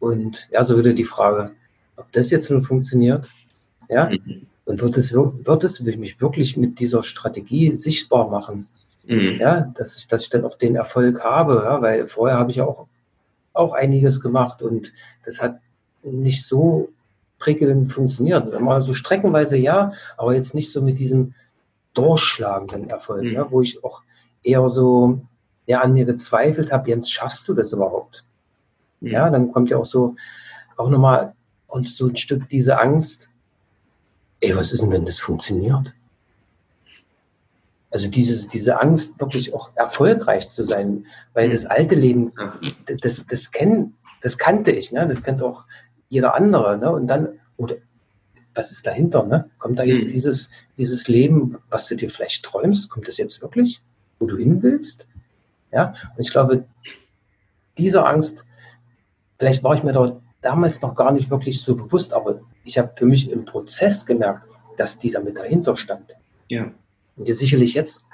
Und 0.00 0.48
ja, 0.50 0.64
so 0.64 0.78
wieder 0.78 0.92
die 0.92 1.04
Frage, 1.04 1.52
ob 1.96 2.10
das 2.12 2.30
jetzt 2.30 2.50
nun 2.50 2.62
funktioniert. 2.62 3.30
Ja. 3.88 4.10
Mhm. 4.10 4.46
Und 4.64 4.80
wird 4.80 4.96
es, 4.96 5.12
wird 5.12 5.64
es 5.64 5.80
mich 5.80 6.20
wirklich 6.20 6.56
mit 6.56 6.78
dieser 6.78 7.02
Strategie 7.02 7.76
sichtbar 7.76 8.28
machen? 8.30 8.68
Mhm. 9.04 9.38
Ja, 9.40 9.72
dass 9.76 9.98
ich, 9.98 10.08
dass 10.08 10.22
ich 10.22 10.30
dann 10.30 10.44
auch 10.44 10.56
den 10.56 10.76
Erfolg 10.76 11.22
habe, 11.22 11.62
ja, 11.64 11.82
weil 11.82 12.06
vorher 12.08 12.38
habe 12.38 12.50
ich 12.50 12.58
ja 12.58 12.64
auch, 12.64 12.86
auch 13.52 13.72
einiges 13.72 14.20
gemacht 14.20 14.62
und 14.62 14.92
das 15.24 15.42
hat 15.42 15.58
nicht 16.02 16.44
so 16.44 16.90
prickelnd 17.38 17.92
funktioniert. 17.92 18.58
Mal 18.60 18.82
so 18.82 18.94
streckenweise 18.94 19.58
ja, 19.58 19.92
aber 20.16 20.34
jetzt 20.34 20.54
nicht 20.54 20.70
so 20.70 20.80
mit 20.80 20.98
diesem 20.98 21.34
durchschlagenden 21.94 22.90
Erfolg, 22.90 23.24
mhm. 23.24 23.32
ne, 23.32 23.46
wo 23.50 23.60
ich 23.60 23.82
auch 23.84 24.02
eher 24.42 24.68
so 24.68 25.20
ja, 25.66 25.80
an 25.80 25.94
mir 25.94 26.04
gezweifelt 26.04 26.72
habe, 26.72 26.90
Jens, 26.90 27.10
schaffst 27.10 27.46
du 27.48 27.54
das 27.54 27.72
überhaupt? 27.72 28.24
Mhm. 29.00 29.10
Ja, 29.10 29.30
dann 29.30 29.52
kommt 29.52 29.70
ja 29.70 29.78
auch 29.78 29.84
so, 29.84 30.16
auch 30.76 30.88
nochmal 30.88 31.34
und 31.66 31.88
so 31.88 32.08
ein 32.08 32.16
Stück 32.16 32.48
diese 32.48 32.78
Angst, 32.80 33.30
ey, 34.40 34.54
was 34.56 34.72
ist 34.72 34.82
denn, 34.82 34.90
wenn 34.90 35.06
das 35.06 35.20
funktioniert? 35.20 35.94
Also 37.90 38.08
dieses, 38.08 38.48
diese 38.48 38.80
Angst, 38.80 39.20
wirklich 39.20 39.52
auch 39.54 39.70
erfolgreich 39.74 40.50
zu 40.50 40.64
sein, 40.64 41.06
weil 41.34 41.50
das 41.50 41.66
alte 41.66 41.94
Leben, 41.94 42.32
das, 43.02 43.26
das, 43.26 43.50
kenn, 43.50 43.94
das 44.22 44.38
kannte 44.38 44.72
ich, 44.72 44.92
ne? 44.92 45.06
das 45.06 45.22
kennt 45.22 45.42
auch 45.42 45.64
jeder 46.08 46.34
andere. 46.34 46.78
Ne? 46.78 46.90
Und 46.90 47.06
dann, 47.06 47.28
oder 47.58 47.76
was 48.54 48.72
ist 48.72 48.86
dahinter? 48.86 49.24
Ne? 49.24 49.50
Kommt 49.58 49.78
da 49.78 49.84
jetzt 49.84 50.06
hm. 50.06 50.12
dieses, 50.12 50.50
dieses 50.78 51.08
Leben, 51.08 51.58
was 51.70 51.86
du 51.86 51.96
dir 51.96 52.10
vielleicht 52.10 52.44
träumst, 52.44 52.90
kommt 52.90 53.08
das 53.08 53.16
jetzt 53.16 53.40
wirklich, 53.42 53.82
wo 54.18 54.26
du 54.26 54.36
hin 54.36 54.62
willst? 54.62 55.06
Ja, 55.72 55.94
und 56.16 56.22
ich 56.22 56.30
glaube, 56.30 56.64
diese 57.78 58.04
Angst, 58.04 58.44
vielleicht 59.38 59.64
war 59.64 59.74
ich 59.74 59.82
mir 59.82 59.92
da 59.92 60.20
damals 60.42 60.82
noch 60.82 60.94
gar 60.94 61.12
nicht 61.12 61.30
wirklich 61.30 61.62
so 61.62 61.74
bewusst, 61.74 62.12
aber 62.12 62.40
ich 62.64 62.78
habe 62.78 62.92
für 62.94 63.06
mich 63.06 63.30
im 63.30 63.44
Prozess 63.44 64.04
gemerkt, 64.04 64.52
dass 64.76 64.98
die 64.98 65.10
damit 65.10 65.36
dahinter 65.36 65.76
stand. 65.76 66.16
Ja. 66.48 66.72
Und 67.16 67.28
die 67.28 67.32
sicherlich 67.32 67.74
jetzt 67.74 68.04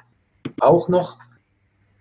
auch 0.60 0.88
noch 0.88 1.18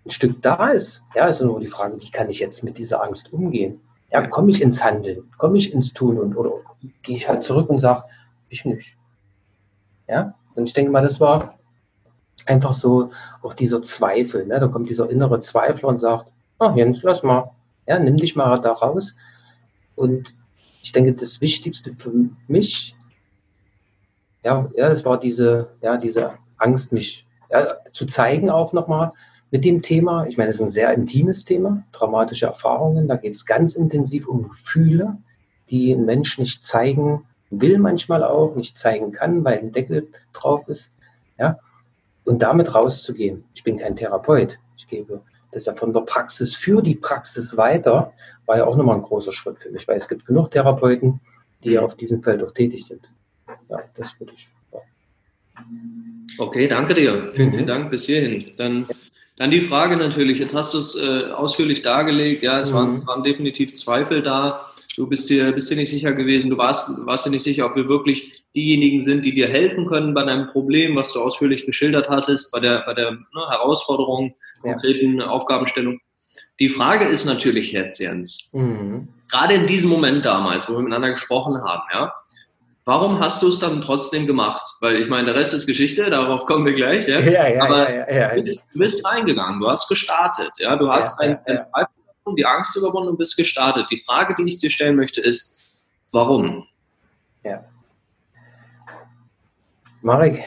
ein 0.04 0.10
Stück 0.10 0.40
da 0.42 0.68
ist. 0.68 1.02
Ja, 1.14 1.26
ist 1.26 1.40
nur 1.40 1.60
die 1.60 1.66
Frage, 1.66 2.00
wie 2.00 2.10
kann 2.10 2.28
ich 2.28 2.38
jetzt 2.38 2.62
mit 2.62 2.78
dieser 2.78 3.02
Angst 3.02 3.32
umgehen? 3.32 3.80
Ja, 4.10 4.26
komme 4.26 4.50
ich 4.50 4.62
ins 4.62 4.82
Handeln, 4.82 5.30
komme 5.36 5.58
ich 5.58 5.72
ins 5.72 5.92
Tun 5.92 6.18
und 6.18 6.36
oder 6.36 6.52
gehe 7.02 7.16
ich 7.16 7.28
halt 7.28 7.42
zurück 7.42 7.68
und 7.68 7.78
sage, 7.78 8.04
ich 8.48 8.64
nicht. 8.64 8.96
Ja, 10.08 10.34
und 10.54 10.64
ich 10.64 10.72
denke 10.72 10.90
mal, 10.90 11.02
das 11.02 11.20
war 11.20 11.58
einfach 12.46 12.72
so 12.72 13.10
auch 13.42 13.54
dieser 13.54 13.82
Zweifel. 13.82 14.46
Ne? 14.46 14.58
Da 14.58 14.68
kommt 14.68 14.88
dieser 14.88 15.10
innere 15.10 15.40
Zweifler 15.40 15.88
und 15.88 15.98
sagt, 15.98 16.30
ach 16.58 16.74
Jens, 16.76 17.02
lass 17.02 17.22
mal, 17.22 17.50
ja, 17.86 17.98
nimm 17.98 18.16
dich 18.16 18.36
mal 18.36 18.58
da 18.60 18.72
raus. 18.72 19.14
Und 19.94 20.34
ich 20.82 20.92
denke, 20.92 21.12
das 21.12 21.40
Wichtigste 21.40 21.94
für 21.94 22.12
mich, 22.46 22.94
ja, 24.42 24.70
ja, 24.74 24.88
das 24.88 25.04
war 25.04 25.18
diese, 25.18 25.68
ja, 25.82 25.96
diese 25.96 26.32
Angst, 26.56 26.92
mich 26.92 27.26
ja, 27.50 27.76
zu 27.92 28.06
zeigen 28.06 28.50
auch 28.50 28.72
nochmal 28.72 29.12
mit 29.50 29.64
dem 29.64 29.82
Thema. 29.82 30.26
Ich 30.26 30.38
meine, 30.38 30.50
es 30.50 30.56
ist 30.56 30.62
ein 30.62 30.68
sehr 30.68 30.92
intimes 30.92 31.44
Thema, 31.44 31.84
traumatische 31.92 32.46
Erfahrungen. 32.46 33.08
Da 33.08 33.16
geht 33.16 33.34
es 33.34 33.46
ganz 33.46 33.74
intensiv 33.74 34.28
um 34.28 34.48
Gefühle, 34.48 35.18
die 35.70 35.92
ein 35.92 36.04
Mensch 36.04 36.38
nicht 36.38 36.64
zeigen 36.64 37.24
will 37.50 37.78
manchmal 37.78 38.22
auch, 38.22 38.54
nicht 38.56 38.78
zeigen 38.78 39.12
kann, 39.12 39.44
weil 39.44 39.58
ein 39.58 39.72
Deckel 39.72 40.08
drauf 40.32 40.68
ist. 40.68 40.92
Ja? 41.38 41.58
Und 42.24 42.40
damit 42.40 42.74
rauszugehen. 42.74 43.44
Ich 43.54 43.64
bin 43.64 43.78
kein 43.78 43.96
Therapeut. 43.96 44.58
Ich 44.76 44.86
gebe 44.86 45.22
das 45.52 45.66
ja 45.66 45.74
von 45.74 45.92
der 45.92 46.00
Praxis 46.00 46.56
für 46.56 46.82
die 46.82 46.94
Praxis 46.94 47.56
weiter, 47.56 48.12
war 48.46 48.58
ja 48.58 48.66
auch 48.66 48.76
nochmal 48.76 48.96
ein 48.96 49.02
großer 49.02 49.32
Schritt 49.32 49.58
für 49.58 49.70
mich, 49.70 49.88
weil 49.88 49.96
es 49.96 50.08
gibt 50.08 50.26
genug 50.26 50.50
Therapeuten, 50.50 51.20
die 51.64 51.70
ja 51.70 51.82
auf 51.82 51.96
diesem 51.96 52.22
Feld 52.22 52.42
auch 52.42 52.52
tätig 52.52 52.84
sind. 52.84 53.02
Ja, 53.68 53.78
das 53.94 54.18
würde 54.20 54.32
ich. 54.34 54.48
Ja. 54.72 54.80
Okay, 56.38 56.68
danke 56.68 56.94
dir. 56.94 57.32
Vielen, 57.34 57.50
vielen 57.50 57.64
mhm. 57.64 57.66
Dank 57.66 57.90
bis 57.90 58.06
hierhin. 58.06 58.52
Dann, 58.56 58.86
dann 59.36 59.50
die 59.50 59.62
Frage 59.62 59.96
natürlich, 59.96 60.38
jetzt 60.38 60.54
hast 60.54 60.74
du 60.74 60.78
es 60.78 60.96
äh, 60.96 61.30
ausführlich 61.30 61.82
dargelegt, 61.82 62.42
ja, 62.42 62.58
es 62.58 62.70
mhm. 62.70 62.74
waren, 62.74 63.06
waren 63.06 63.22
definitiv 63.22 63.74
Zweifel 63.74 64.22
da 64.22 64.66
du 64.98 65.06
bist 65.06 65.30
dir, 65.30 65.52
bist 65.52 65.70
dir 65.70 65.76
nicht 65.76 65.90
sicher 65.90 66.12
gewesen, 66.12 66.50
du 66.50 66.58
warst, 66.58 67.06
warst 67.06 67.24
dir 67.24 67.30
nicht 67.30 67.44
sicher, 67.44 67.66
ob 67.66 67.76
wir 67.76 67.88
wirklich 67.88 68.32
diejenigen 68.54 69.00
sind, 69.00 69.24
die 69.24 69.34
dir 69.34 69.48
helfen 69.48 69.86
können 69.86 70.12
bei 70.12 70.24
deinem 70.24 70.48
Problem, 70.48 70.96
was 70.96 71.12
du 71.12 71.20
ausführlich 71.20 71.64
geschildert 71.64 72.08
hattest, 72.08 72.52
bei 72.52 72.60
der, 72.60 72.82
bei 72.84 72.94
der 72.94 73.12
ne, 73.12 73.48
Herausforderung, 73.48 74.34
konkreten 74.60 75.18
ja. 75.18 75.28
Aufgabenstellung. 75.28 76.00
Die 76.58 76.68
Frage 76.68 77.04
ist 77.04 77.24
natürlich 77.24 77.70
jetzt, 77.70 78.00
Jens, 78.00 78.50
mhm. 78.52 79.08
gerade 79.30 79.54
in 79.54 79.66
diesem 79.66 79.90
Moment 79.90 80.24
damals, 80.24 80.68
wo 80.68 80.74
wir 80.74 80.80
miteinander 80.80 81.12
gesprochen 81.12 81.62
haben, 81.62 81.82
ja, 81.92 82.12
warum 82.84 83.20
hast 83.20 83.40
du 83.42 83.48
es 83.48 83.60
dann 83.60 83.80
trotzdem 83.80 84.26
gemacht? 84.26 84.66
Weil 84.80 84.96
ich 84.96 85.08
meine, 85.08 85.26
der 85.26 85.34
Rest 85.36 85.54
ist 85.54 85.66
Geschichte, 85.66 86.10
darauf 86.10 86.46
kommen 86.46 86.66
wir 86.66 86.72
gleich, 86.72 87.06
ja. 87.06 87.20
ja, 87.20 87.46
ja 87.46 87.62
Aber 87.62 87.88
ja, 87.88 88.12
ja, 88.12 88.34
du, 88.34 88.42
bist, 88.42 88.64
du 88.72 88.78
bist 88.80 89.06
reingegangen, 89.06 89.60
du 89.60 89.68
hast 89.68 89.88
gestartet, 89.88 90.50
ja, 90.58 90.74
du 90.74 90.90
hast 90.90 91.20
ein, 91.20 91.38
ein 91.46 91.60
die 92.36 92.46
Angst 92.46 92.76
überwunden 92.76 93.10
und 93.10 93.18
bist 93.18 93.36
gestartet. 93.36 93.90
Die 93.90 94.02
Frage, 94.06 94.34
die 94.34 94.48
ich 94.48 94.58
dir 94.58 94.70
stellen 94.70 94.96
möchte, 94.96 95.20
ist, 95.20 95.82
warum? 96.12 96.66
Ja. 97.42 97.64
Marek, 100.02 100.44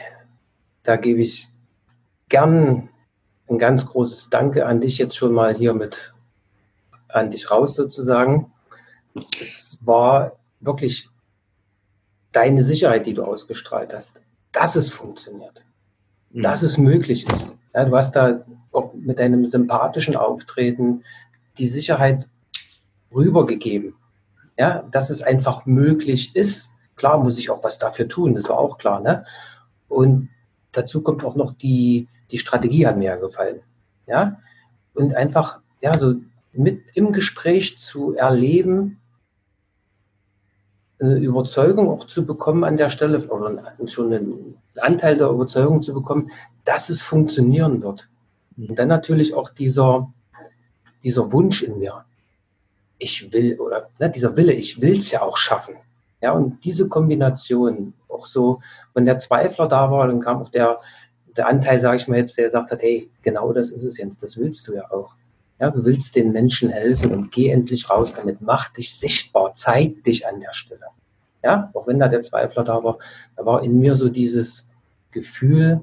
da 0.82 0.96
gebe 0.96 1.20
ich 1.20 1.48
gern 2.28 2.88
ein 3.48 3.58
ganz 3.58 3.86
großes 3.86 4.30
Danke 4.30 4.66
an 4.66 4.80
dich 4.80 4.98
jetzt 4.98 5.16
schon 5.16 5.32
mal 5.32 5.54
hier 5.54 5.74
mit 5.74 6.12
an 7.08 7.30
dich 7.30 7.50
raus 7.50 7.74
sozusagen. 7.74 8.50
Es 9.40 9.78
war 9.82 10.38
wirklich 10.60 11.10
deine 12.32 12.62
Sicherheit, 12.62 13.06
die 13.06 13.14
du 13.14 13.24
ausgestrahlt 13.24 13.92
hast, 13.94 14.14
dass 14.52 14.76
es 14.76 14.90
funktioniert, 14.90 15.64
mhm. 16.30 16.42
dass 16.42 16.62
es 16.62 16.78
möglich 16.78 17.28
ist. 17.28 17.54
Ja, 17.74 17.84
du 17.84 17.96
hast 17.96 18.16
da 18.16 18.44
auch 18.72 18.94
mit 18.94 19.18
deinem 19.18 19.46
sympathischen 19.46 20.16
Auftreten 20.16 21.04
die 21.58 21.68
Sicherheit 21.68 22.28
rübergegeben, 23.14 23.94
ja, 24.58 24.84
dass 24.90 25.10
es 25.10 25.22
einfach 25.22 25.66
möglich 25.66 26.34
ist. 26.34 26.72
Klar 26.96 27.22
muss 27.22 27.38
ich 27.38 27.50
auch 27.50 27.64
was 27.64 27.78
dafür 27.78 28.08
tun, 28.08 28.34
das 28.34 28.48
war 28.48 28.58
auch 28.58 28.78
klar. 28.78 29.00
Ne? 29.00 29.24
Und 29.88 30.28
dazu 30.72 31.02
kommt 31.02 31.24
auch 31.24 31.34
noch 31.34 31.52
die, 31.52 32.08
die 32.30 32.38
Strategie 32.38 32.86
hat 32.86 32.96
mir 32.96 33.04
ja 33.04 33.16
gefallen. 33.16 33.60
Ja? 34.06 34.38
Und 34.94 35.14
einfach, 35.14 35.60
ja, 35.80 35.96
so 35.96 36.14
mit 36.52 36.82
im 36.94 37.12
Gespräch 37.12 37.78
zu 37.78 38.14
erleben, 38.14 38.98
eine 41.00 41.16
Überzeugung 41.16 41.88
auch 41.88 42.06
zu 42.06 42.24
bekommen 42.24 42.62
an 42.62 42.76
der 42.76 42.88
Stelle 42.88 43.26
oder 43.28 43.74
schon 43.88 44.12
einen 44.12 44.54
Anteil 44.76 45.16
der 45.16 45.28
Überzeugung 45.28 45.82
zu 45.82 45.92
bekommen, 45.94 46.30
dass 46.64 46.90
es 46.90 47.02
funktionieren 47.02 47.82
wird. 47.82 48.08
Und 48.56 48.78
dann 48.78 48.88
natürlich 48.88 49.34
auch 49.34 49.50
dieser, 49.50 50.12
dieser 51.02 51.32
Wunsch 51.32 51.62
in 51.62 51.78
mir. 51.78 52.04
Ich 52.98 53.32
will, 53.32 53.58
oder 53.58 53.88
ne, 53.98 54.10
dieser 54.10 54.36
Wille, 54.36 54.52
ich 54.52 54.80
will 54.80 54.98
es 54.98 55.10
ja 55.10 55.22
auch 55.22 55.36
schaffen. 55.36 55.74
Ja, 56.20 56.32
und 56.32 56.64
diese 56.64 56.88
Kombination, 56.88 57.94
auch 58.08 58.26
so, 58.26 58.60
wenn 58.94 59.06
der 59.06 59.18
Zweifler 59.18 59.66
da 59.68 59.90
war, 59.90 60.06
dann 60.06 60.20
kam 60.20 60.40
auch 60.40 60.50
der, 60.50 60.78
der 61.36 61.48
Anteil, 61.48 61.80
sage 61.80 61.96
ich 61.96 62.06
mal 62.06 62.18
jetzt, 62.18 62.38
der 62.38 62.50
sagt 62.50 62.70
hat, 62.70 62.82
hey, 62.82 63.10
genau 63.22 63.52
das 63.52 63.70
ist 63.70 63.82
es 63.82 63.98
jetzt, 63.98 64.22
das 64.22 64.36
willst 64.36 64.68
du 64.68 64.74
ja 64.74 64.90
auch. 64.90 65.14
Ja, 65.58 65.70
du 65.70 65.84
willst 65.84 66.14
den 66.16 66.32
Menschen 66.32 66.70
helfen 66.70 67.12
und 67.12 67.32
geh 67.32 67.48
endlich 67.50 67.88
raus 67.90 68.14
damit, 68.14 68.40
mach 68.40 68.68
dich 68.72 68.94
sichtbar, 68.94 69.54
zeig 69.54 70.04
dich 70.04 70.26
an 70.26 70.40
der 70.40 70.52
Stelle. 70.52 70.86
Ja, 71.42 71.70
auch 71.74 71.86
wenn 71.86 71.98
da 71.98 72.08
der 72.08 72.22
Zweifler 72.22 72.62
da 72.62 72.82
war, 72.84 72.98
da 73.36 73.44
war 73.44 73.62
in 73.64 73.80
mir 73.80 73.96
so 73.96 74.08
dieses 74.08 74.66
Gefühl, 75.10 75.80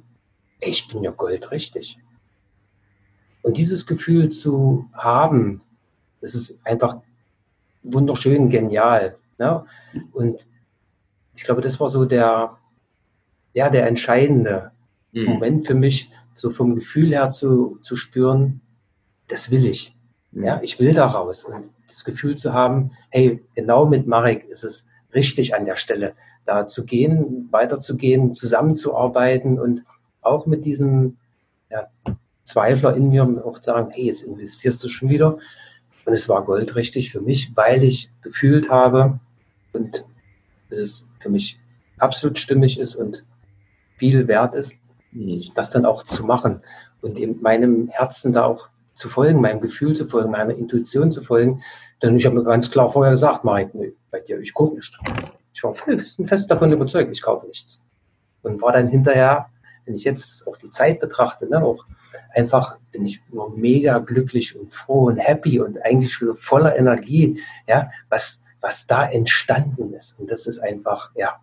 ich 0.62 0.88
bin 0.88 1.04
ja 1.04 1.12
goldrichtig. 1.12 1.98
Und 3.50 3.58
dieses 3.58 3.88
Gefühl 3.88 4.29
zu 4.29 4.86
haben, 4.94 5.62
das 6.22 6.36
ist 6.36 6.60
einfach 6.63 6.98
wunderschön, 7.82 8.51
genial. 8.51 9.18
Ne? 9.39 9.65
Und 10.12 10.48
ich 11.34 11.46
glaube, 11.46 11.62
das 11.62 11.79
war 11.79 11.89
so 11.89 12.06
der, 12.06 12.58
ja, 13.53 13.72
der 13.72 13.88
entscheidende 13.88 14.70
mhm. 15.13 15.25
Moment 15.25 15.65
für 15.65 15.74
mich, 15.74 16.12
so 16.36 16.51
vom 16.51 16.75
Gefühl 16.75 17.10
her 17.10 17.32
zu, 17.32 17.79
zu 17.82 17.96
spüren, 17.96 18.62
das 19.29 19.50
will 19.50 19.65
ich. 19.65 19.96
Mhm. 20.32 20.44
Ja, 20.44 20.62
ich 20.62 20.79
will 20.79 20.94
da 20.94 21.08
raus. 21.08 21.44
Und 21.44 21.72
das 21.88 22.06
Gefühl 22.06 22.38
zu 22.38 22.53
haben, 22.53 22.91
hey, 23.10 23.44
genau 23.56 23.88
mit 23.88 24.06
Marek 24.06 24.48
ist 24.48 24.63
es 24.63 24.86
richtig 25.12 25.56
an 25.56 25.65
der 25.65 25.75
Stelle, 25.75 26.13
da 26.46 26.68
zu 26.68 26.86
gehen, 26.86 27.48
weiterzugehen, 27.50 28.32
zusammenzuarbeiten 28.36 29.60
und 29.60 29.86
auch 30.22 30.46
mit 30.46 30.65
diesem 30.65 31.18
Zweifler 32.50 32.96
in 32.96 33.10
mir 33.10 33.24
auch 33.46 33.60
zu 33.60 33.65
sagen, 33.65 33.91
hey, 33.91 34.06
jetzt 34.06 34.24
investierst 34.24 34.84
du 34.84 34.89
schon 34.89 35.10
wieder. 35.10 35.38
Und 36.06 36.13
es 36.13 36.27
war 36.27 36.44
goldrichtig 36.44 37.12
für 37.12 37.22
mich, 37.22 37.56
weil 37.56 37.84
ich 37.84 38.10
gefühlt 38.22 38.70
habe 38.70 39.20
und 39.72 40.03
es 40.70 40.79
ist 40.79 41.06
für 41.20 41.29
mich 41.29 41.60
absolut 42.00 42.39
stimmig 42.39 42.79
ist 42.79 42.96
und 42.96 43.24
viel 43.98 44.27
wert 44.27 44.56
ist, 44.56 44.74
mhm. 45.12 45.44
das 45.53 45.70
dann 45.70 45.86
auch 45.86 46.03
zu 46.03 46.25
machen 46.25 46.62
und 47.01 47.18
eben 47.20 47.39
meinem 47.41 47.89
Herzen 47.89 48.34
da 48.34 48.46
auch 48.46 48.70
zu 48.94 49.10
folgen, 49.10 49.41
meinem 49.41 49.62
Gefühl 49.62 49.96
zu 49.96 50.08
folgen, 50.08 50.32
meiner 50.32 50.56
Intuition 50.56 51.12
zu 51.12 51.24
folgen. 51.24 51.62
Denn 52.01 52.18
ich 52.18 52.25
habe 52.25 52.36
mir 52.36 52.44
ganz 52.44 52.72
klar 52.72 52.89
vorher 52.89 53.12
gesagt, 53.12 53.44
Marek, 53.44 53.75
nee, 53.75 53.94
bei 54.10 54.22
dir, 54.22 54.39
ich 54.39 54.53
kaufe 54.53 54.75
nichts. 54.75 54.98
Ich 55.53 55.63
war 55.63 55.74
fest, 55.75 56.20
fest 56.25 56.50
davon 56.50 56.72
überzeugt, 56.72 57.12
ich 57.12 57.22
kaufe 57.22 57.46
nichts. 57.46 57.79
Und 58.41 58.62
war 58.62 58.72
dann 58.72 58.88
hinterher, 58.88 59.50
wenn 59.89 59.96
ich 59.96 60.03
jetzt 60.03 60.48
auch 60.48 60.55
die 60.55 60.69
Zeit 60.69 61.00
betrachte, 61.00 61.50
ne, 61.50 61.63
auch 61.63 61.84
einfach 62.36 62.77
bin 62.91 63.05
ich 63.05 63.22
nur 63.31 63.50
mega 63.58 63.98
glücklich 63.98 64.55
und 64.55 64.72
froh 64.72 65.08
und 65.08 65.17
happy 65.17 65.60
und 65.60 65.84
eigentlich 65.84 66.15
so 66.15 66.36
voller 66.36 66.77
Energie, 66.77 67.41
ja, 67.67 67.89
was, 68.08 68.39
was 68.62 68.86
da 68.86 69.10
entstanden 69.10 69.91
ist. 69.93 70.17
Und 70.19 70.29
das 70.29 70.46
ist 70.46 70.60
einfach, 70.60 71.10
ja, 71.15 71.39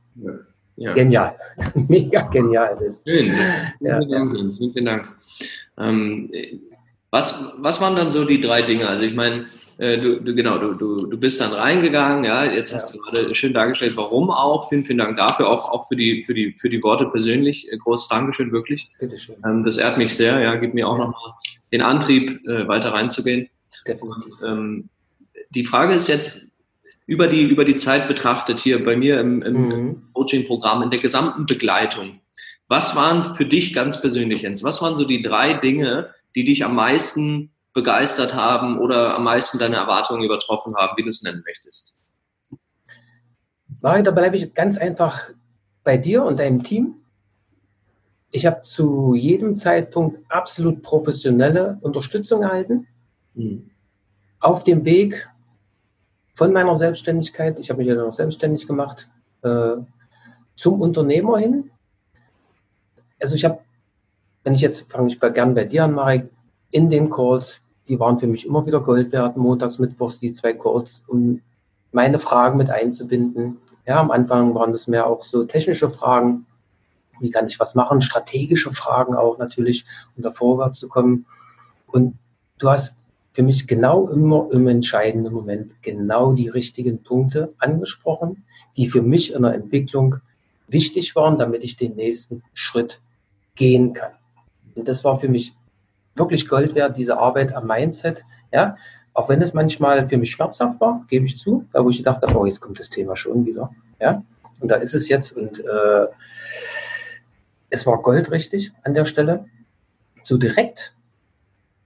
ja. 0.77 0.93
genial. 0.93 1.37
mega 1.75 2.23
genial. 2.29 2.79
Das. 2.81 3.03
Schön. 3.05 3.35
Ja, 3.81 3.99
vielen 3.99 4.11
Dank, 4.11 4.53
vielen 4.53 4.85
Dank. 4.85 5.09
Ähm, 5.77 6.31
was, 7.17 7.55
was 7.59 7.81
waren 7.81 7.97
dann 7.97 8.13
so 8.13 8.27
die 8.27 8.43
drei 8.43 8.61
Dinge? 8.61 8.87
Also 8.87 9.05
ich 9.05 9.15
meine, 9.15 9.47
äh, 9.79 9.99
du, 9.99 10.21
du, 10.21 10.35
genau, 10.35 10.59
du, 10.59 10.75
du, 10.75 10.97
du 10.97 11.17
bist 11.17 11.41
dann 11.41 11.51
reingegangen, 11.53 12.25
ja, 12.25 12.45
jetzt 12.45 12.75
hast 12.75 12.95
ja. 12.95 12.97
du 12.97 13.03
gerade 13.03 13.35
schön 13.35 13.55
dargestellt, 13.55 13.97
warum 13.97 14.31
auch. 14.31 14.69
Vielen, 14.69 14.85
vielen 14.85 14.99
Dank 14.99 15.17
dafür, 15.17 15.49
auch, 15.49 15.71
auch 15.71 15.89
für 15.89 15.97
die, 15.97 16.25
für 16.25 16.35
die, 16.35 16.53
für 16.59 16.69
die 16.69 16.83
Worte 16.83 17.07
persönlich. 17.07 17.73
Äh, 17.73 17.79
großes 17.79 18.09
Dankeschön, 18.09 18.53
wirklich. 18.53 18.91
Bitteschön. 19.01 19.37
Ähm, 19.47 19.65
das 19.65 19.79
ehrt 19.79 19.97
mich 19.97 20.15
sehr, 20.15 20.41
ja, 20.41 20.57
gibt 20.57 20.75
mir 20.75 20.87
auch 20.87 20.99
ja. 20.99 21.07
nochmal 21.07 21.33
den 21.73 21.81
Antrieb, 21.81 22.47
äh, 22.47 22.69
weiter 22.69 22.93
reinzugehen. 22.93 23.49
Definitiv. 23.89 24.35
Und, 24.41 24.47
ähm, 24.47 24.89
die 25.51 25.65
Frage 25.65 25.95
ist 25.95 26.09
jetzt, 26.09 26.51
über 27.07 27.29
die, 27.29 27.45
über 27.45 27.65
die 27.65 27.77
Zeit 27.77 28.09
betrachtet, 28.09 28.61
hier 28.61 28.85
bei 28.85 28.97
mir 28.97 29.21
im, 29.21 29.41
im 29.41 29.69
mhm. 29.69 30.03
Coaching-Programm, 30.13 30.83
in 30.83 30.91
der 30.91 30.99
gesamten 30.99 31.47
Begleitung, 31.47 32.21
was 32.69 32.97
waren 32.97 33.37
für 33.37 33.47
dich 33.47 33.73
ganz 33.73 34.01
persönlich, 34.01 34.43
Jens, 34.43 34.65
was 34.65 34.83
waren 34.83 34.97
so 34.97 35.07
die 35.07 35.23
drei 35.23 35.55
Dinge, 35.55 36.11
die 36.37 36.45
dich 36.45 36.65
am 36.65 36.77
meisten 36.77 37.51
begeistert 37.73 38.35
haben 38.35 38.79
oder 38.79 39.17
am 39.17 39.25
meisten 39.25 39.59
deine 39.59 39.77
Erwartungen 39.77 40.23
übertroffen 40.23 40.77
haben, 40.77 40.97
wie 40.97 41.03
du 41.03 41.09
es 41.09 41.23
nennen 41.23 41.43
möchtest? 41.45 42.01
Mari, 43.81 44.03
da 44.03 44.11
bleibe 44.11 44.37
ich 44.37 44.55
ganz 44.55 44.79
einfach 44.79 45.31
bei 45.83 45.97
dir 45.97 46.23
und 46.23 46.39
deinem 46.39 46.63
Team. 46.63 46.97
Ich 48.31 48.45
habe 48.47 48.63
zu 48.63 49.15
jedem 49.15 49.57
Zeitpunkt 49.57 50.19
absolut 50.31 50.83
professionelle 50.83 51.79
Unterstützung 51.81 52.43
erhalten. 52.43 52.87
Mhm. 53.35 53.71
Auf 54.41 54.65
dem 54.65 54.85
Weg 54.85 55.29
von 56.35 56.53
meiner 56.53 56.77
Selbstständigkeit, 56.77 57.59
ich 57.59 57.71
habe 57.71 57.79
mich 57.79 57.89
ja 57.89 57.95
noch 57.95 58.13
selbstständig 58.13 58.67
gemacht, 58.67 59.09
äh, 59.43 59.77
zum 60.55 60.81
Unternehmer 60.81 61.39
hin. 61.39 61.71
Also 63.21 63.35
ich 63.35 63.45
habe 63.45 63.61
wenn 64.47 64.55
ich 64.55 64.61
jetzt, 64.61 64.89
fange 64.93 65.09
ich 65.09 65.19
bei, 65.19 65.31
gern 65.31 65.57
bei 65.57 65.65
dir 65.65 65.83
an, 65.83 65.95
Marek, 65.95 66.31
in 66.71 66.89
den 66.89 67.11
Calls, 67.11 67.65
die 67.89 67.99
waren 67.99 68.21
für 68.21 68.29
mich 68.29 68.47
immer 68.47 68.65
wieder 68.65 68.81
Gold 68.81 69.11
wert, 69.11 69.37
montags, 69.37 69.81
mittwochs, 69.81 70.21
die 70.21 70.33
zwei 70.33 70.53
Calls, 70.53 71.03
um 71.09 71.41
meine 71.91 72.21
Fragen 72.21 72.57
mit 72.57 72.71
einzubinden. 72.71 73.57
Ja, 73.87 73.99
am 73.99 74.13
Anfang 74.13 74.55
waren 74.55 74.71
das 74.71 74.87
mehr 74.87 75.09
auch 75.09 75.25
so 75.25 75.43
technische 75.43 75.91
Fragen. 75.91 76.47
Wie 77.19 77.33
kann 77.33 77.49
ich 77.49 77.59
was 77.59 77.75
machen? 77.75 78.03
Strategische 78.03 78.73
Fragen 78.73 79.17
auch 79.17 79.37
natürlich, 79.39 79.85
um 80.17 80.23
da 80.23 80.31
vorwärts 80.31 80.79
zu 80.79 80.89
kommen. 80.89 81.27
Und 81.89 82.15
du 82.59 82.71
hast 82.71 82.97
für 83.33 83.43
mich 83.43 83.67
genau 83.67 84.07
immer 84.07 84.49
im 84.53 84.69
entscheidenden 84.69 85.33
Moment 85.33 85.73
genau 85.83 86.35
die 86.35 86.49
richtigen 86.49 87.03
Punkte 87.03 87.53
angesprochen, 87.59 88.45
die 88.77 88.89
für 88.89 89.03
mich 89.03 89.35
in 89.35 89.43
der 89.43 89.55
Entwicklung 89.55 90.21
wichtig 90.69 91.17
waren, 91.17 91.37
damit 91.37 91.65
ich 91.65 91.77
den 91.77 91.97
nächsten 91.97 92.45
Schritt 92.55 93.01
gehen 93.57 93.93
kann. 93.93 94.13
Und 94.77 94.87
das 94.87 95.03
war 95.03 95.19
für 95.19 95.29
mich 95.29 95.55
wirklich 96.15 96.49
Gold 96.49 96.75
wert, 96.75 96.97
diese 96.97 97.19
Arbeit 97.19 97.55
am 97.55 97.67
Mindset. 97.67 98.25
Ja, 98.53 98.77
auch 99.13 99.29
wenn 99.29 99.43
es 99.43 99.55
manchmal 99.55 100.07
für 100.07 100.19
mich 100.19 100.31
schmerzhaft 100.31 100.81
war, 100.81 101.05
gebe 101.09 101.25
ich 101.25 101.39
zu, 101.39 101.67
da 101.73 101.85
wo 101.85 101.91
ich 101.91 102.03
dachte, 102.03 102.29
oh, 102.35 102.47
jetzt 102.47 102.61
kommt 102.61 102.79
das 102.79 102.91
Thema 102.91 103.17
schon 103.17 103.47
wieder. 103.47 103.71
Ja, 103.99 104.23
und 104.61 104.71
da 104.71 104.77
ist 104.77 104.95
es 104.95 105.09
jetzt 105.09 105.33
und 105.33 105.61
äh, 105.61 106.07
es 107.71 107.87
war 107.87 108.01
Gold 108.03 108.31
richtig 108.31 108.73
an 108.83 108.95
der 108.95 109.07
Stelle, 109.07 109.47
so 110.23 110.37
direkt 110.37 110.95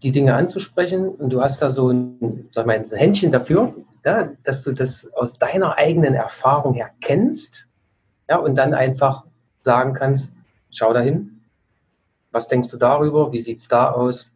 die 0.03 0.13
Dinge 0.13 0.35
anzusprechen 0.35 1.09
und 1.09 1.31
du 1.31 1.41
hast 1.41 1.63
da 1.63 1.71
so 1.71 1.91
ein, 1.91 2.49
sag 2.53 2.67
mal, 2.67 2.77
ein 2.77 2.85
Händchen 2.85 3.31
dafür, 3.31 3.75
ja, 4.05 4.31
dass 4.45 4.63
du 4.63 4.73
das 4.73 5.13
aus 5.15 5.39
deiner 5.39 5.77
eigenen 5.77 6.15
Erfahrung 6.15 6.75
her 6.75 6.91
kennst 7.01 7.67
ja, 8.29 8.37
und 8.37 8.57
dann 8.57 8.75
einfach 8.75 9.25
sagen 9.63 9.93
kannst, 9.93 10.33
schau 10.71 10.93
dahin, 10.93 11.40
was 12.31 12.49
denkst 12.49 12.69
du 12.71 12.77
darüber? 12.77 13.33
Wie 13.33 13.41
sieht 13.41 13.61
es 13.61 13.69
da 13.69 13.91
aus? 13.91 14.35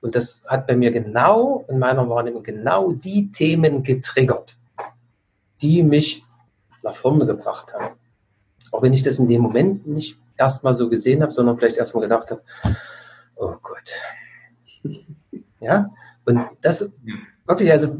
Und 0.00 0.14
das 0.14 0.42
hat 0.46 0.66
bei 0.66 0.76
mir 0.76 0.90
genau, 0.90 1.64
in 1.68 1.78
meiner 1.78 2.08
Wahrnehmung, 2.08 2.42
genau 2.42 2.92
die 2.92 3.30
Themen 3.30 3.82
getriggert, 3.82 4.56
die 5.60 5.82
mich 5.82 6.24
nach 6.82 6.96
vorne 6.96 7.26
gebracht 7.26 7.72
haben. 7.74 7.96
Auch 8.72 8.82
wenn 8.82 8.92
ich 8.92 9.02
das 9.02 9.18
in 9.18 9.28
dem 9.28 9.42
Moment 9.42 9.86
nicht 9.86 10.18
erstmal 10.38 10.74
so 10.74 10.88
gesehen 10.88 11.22
habe, 11.22 11.32
sondern 11.32 11.58
vielleicht 11.58 11.76
erstmal 11.76 12.02
gedacht 12.02 12.30
habe, 12.30 12.42
oh 13.36 13.54
Gott. 13.62 15.02
Ja, 15.60 15.90
und 16.24 16.40
das 16.62 16.90
wirklich, 17.46 17.70
also 17.70 17.96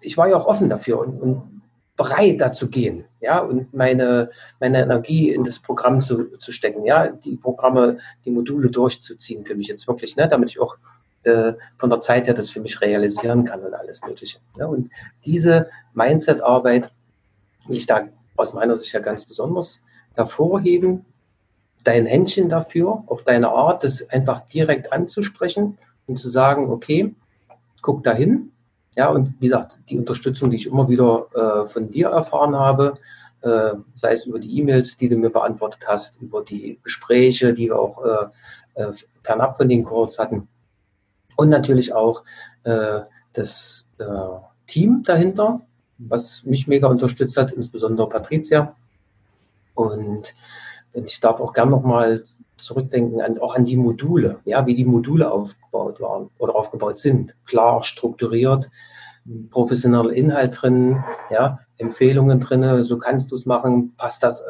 ich 0.00 0.16
war 0.16 0.28
ja 0.28 0.36
auch 0.36 0.46
offen 0.46 0.68
dafür 0.68 0.98
und, 0.98 1.20
und 1.20 1.62
bereit 1.96 2.40
dazu 2.40 2.68
gehen, 2.68 3.04
ja, 3.26 3.40
und 3.40 3.74
meine, 3.74 4.30
meine 4.60 4.82
Energie 4.82 5.30
in 5.30 5.42
das 5.44 5.58
Programm 5.58 6.00
zu, 6.00 6.38
zu 6.38 6.52
stecken, 6.52 6.84
ja, 6.86 7.08
die 7.08 7.36
Programme, 7.36 7.98
die 8.24 8.30
Module 8.30 8.70
durchzuziehen 8.70 9.44
für 9.44 9.56
mich 9.56 9.66
jetzt 9.66 9.88
wirklich, 9.88 10.16
ne, 10.16 10.28
damit 10.28 10.50
ich 10.50 10.60
auch 10.60 10.76
äh, 11.24 11.54
von 11.76 11.90
der 11.90 12.00
Zeit 12.00 12.28
her 12.28 12.34
das 12.34 12.50
für 12.50 12.60
mich 12.60 12.80
realisieren 12.80 13.44
kann 13.44 13.60
und 13.60 13.74
alles 13.74 14.00
Mögliche. 14.06 14.38
Ne? 14.56 14.68
Und 14.68 14.90
diese 15.24 15.68
Mindset-Arbeit, 15.94 16.92
die 17.68 17.74
ich 17.74 17.86
da 17.86 18.08
aus 18.36 18.54
meiner 18.54 18.76
Sicht 18.76 18.92
ja 18.92 19.00
ganz 19.00 19.24
besonders 19.24 19.80
hervorheben, 20.14 21.04
dein 21.82 22.06
Händchen 22.06 22.48
dafür, 22.48 23.02
auf 23.06 23.24
deine 23.24 23.48
Art, 23.48 23.82
das 23.82 24.08
einfach 24.08 24.46
direkt 24.46 24.92
anzusprechen 24.92 25.78
und 26.06 26.18
zu 26.18 26.28
sagen, 26.28 26.70
okay, 26.70 27.12
guck 27.82 28.04
dahin, 28.04 28.52
ja, 28.96 29.10
und 29.10 29.34
wie 29.40 29.46
gesagt, 29.46 29.78
die 29.90 29.98
Unterstützung, 29.98 30.50
die 30.50 30.56
ich 30.56 30.66
immer 30.66 30.88
wieder 30.88 31.26
äh, 31.34 31.68
von 31.68 31.90
dir 31.90 32.08
erfahren 32.08 32.56
habe, 32.56 32.98
äh, 33.42 33.74
sei 33.94 34.12
es 34.12 34.24
über 34.24 34.38
die 34.38 34.58
E-Mails, 34.58 34.96
die 34.96 35.08
du 35.08 35.16
mir 35.16 35.30
beantwortet 35.30 35.82
hast, 35.86 36.20
über 36.20 36.42
die 36.42 36.80
Gespräche, 36.82 37.52
die 37.52 37.68
wir 37.68 37.78
auch 37.78 38.02
äh, 38.04 38.82
äh 38.82 38.92
fernab 39.22 39.56
von 39.56 39.68
den 39.68 39.84
Calls 39.84 40.18
hatten. 40.18 40.48
Und 41.36 41.50
natürlich 41.50 41.92
auch 41.92 42.22
äh, 42.64 43.00
das 43.34 43.86
äh, 43.98 44.04
Team 44.66 45.02
dahinter, 45.04 45.60
was 45.98 46.44
mich 46.44 46.66
mega 46.66 46.88
unterstützt 46.88 47.36
hat, 47.36 47.52
insbesondere 47.52 48.08
Patricia. 48.08 48.74
Und 49.74 50.34
ich 50.94 51.20
darf 51.20 51.40
auch 51.40 51.52
gern 51.52 51.70
nochmal 51.70 52.24
zurückdenken 52.56 53.20
an, 53.20 53.38
auch 53.38 53.54
an 53.54 53.66
die 53.66 53.76
Module, 53.76 54.38
ja, 54.44 54.64
wie 54.66 54.74
die 54.74 54.84
Module 54.84 55.30
aufgebaut 55.76 56.00
waren 56.00 56.30
oder 56.38 56.54
aufgebaut 56.54 56.98
sind. 56.98 57.34
Klar 57.46 57.82
strukturiert, 57.82 58.70
professioneller 59.50 60.12
Inhalt 60.12 60.60
drin, 60.60 61.02
ja, 61.30 61.60
Empfehlungen 61.78 62.40
drin, 62.40 62.84
so 62.84 62.98
kannst 62.98 63.30
du 63.30 63.34
es 63.34 63.46
machen, 63.46 63.94
passt 63.96 64.22
das 64.22 64.44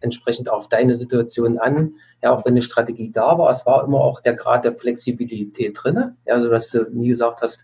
entsprechend 0.00 0.50
auf 0.50 0.68
deine 0.68 0.96
Situation 0.96 1.58
an. 1.58 1.94
Ja, 2.22 2.32
auch 2.32 2.44
wenn 2.44 2.54
eine 2.54 2.62
Strategie 2.62 3.10
da 3.12 3.38
war, 3.38 3.50
es 3.50 3.64
war 3.66 3.84
immer 3.84 4.00
auch 4.00 4.20
der 4.20 4.34
Grad 4.34 4.64
der 4.64 4.74
Flexibilität 4.74 5.78
drin, 5.80 6.16
ja, 6.26 6.40
so 6.40 6.48
dass 6.48 6.70
du 6.70 6.86
nie 6.90 7.08
gesagt 7.08 7.42
hast, 7.42 7.60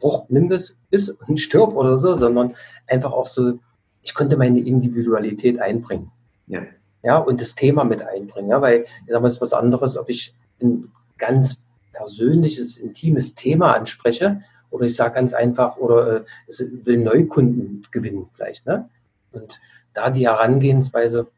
boah, 0.00 0.26
nimm 0.28 0.48
das 0.48 0.76
bis 0.90 1.10
und 1.10 1.38
stirb 1.38 1.74
oder 1.74 1.98
so, 1.98 2.14
sondern 2.14 2.54
einfach 2.86 3.12
auch 3.12 3.26
so, 3.26 3.58
ich 4.02 4.14
konnte 4.14 4.36
meine 4.36 4.60
Individualität 4.60 5.60
einbringen. 5.60 6.10
Ja 6.46 6.62
ja, 7.02 7.18
und 7.18 7.40
das 7.40 7.54
Thema 7.54 7.84
mit 7.84 8.02
einbringen. 8.02 8.50
Ja, 8.50 8.60
weil, 8.60 8.84
ich 8.84 9.12
sag 9.12 9.20
mal, 9.20 9.28
es 9.28 9.34
ist 9.34 9.40
was 9.40 9.52
anderes, 9.52 9.96
ob 9.96 10.08
ich 10.08 10.34
ein 10.60 10.90
ganz 11.18 11.58
persönliches, 11.92 12.76
intimes 12.76 13.34
Thema 13.34 13.74
anspreche 13.74 14.42
oder 14.70 14.86
ich 14.86 14.96
sage 14.96 15.14
ganz 15.14 15.34
einfach, 15.34 15.76
oder 15.76 16.16
äh, 16.16 16.24
es 16.48 16.64
will 16.84 16.98
Neukunden 16.98 17.86
gewinnen 17.90 18.28
vielleicht. 18.34 18.66
Ne? 18.66 18.88
Und 19.32 19.60
da 19.94 20.10
die 20.10 20.26
Herangehensweise, 20.26 21.28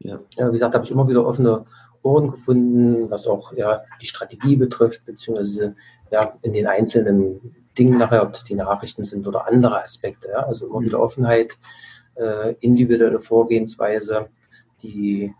ja. 0.00 0.18
ja 0.36 0.48
wie 0.48 0.52
gesagt, 0.52 0.74
habe 0.74 0.84
ich 0.84 0.90
immer 0.90 1.08
wieder 1.08 1.24
offene 1.24 1.64
Ohren 2.02 2.32
gefunden, 2.32 3.08
was 3.10 3.26
auch 3.26 3.52
ja, 3.54 3.82
die 4.00 4.06
Strategie 4.06 4.56
betrifft, 4.56 5.04
beziehungsweise 5.06 5.76
ja, 6.10 6.36
in 6.42 6.52
den 6.52 6.66
einzelnen 6.66 7.54
Dingen 7.78 7.98
nachher, 7.98 8.22
ob 8.22 8.34
es 8.34 8.44
die 8.44 8.56
Nachrichten 8.56 9.04
sind 9.04 9.26
oder 9.26 9.46
andere 9.46 9.82
Aspekte. 9.82 10.28
Ja? 10.28 10.40
Also 10.40 10.66
immer 10.66 10.80
wieder 10.80 11.00
Offenheit, 11.00 11.56
äh, 12.16 12.54
individuelle 12.60 13.20
Vorgehensweise, 13.20 14.28
die 14.82 15.32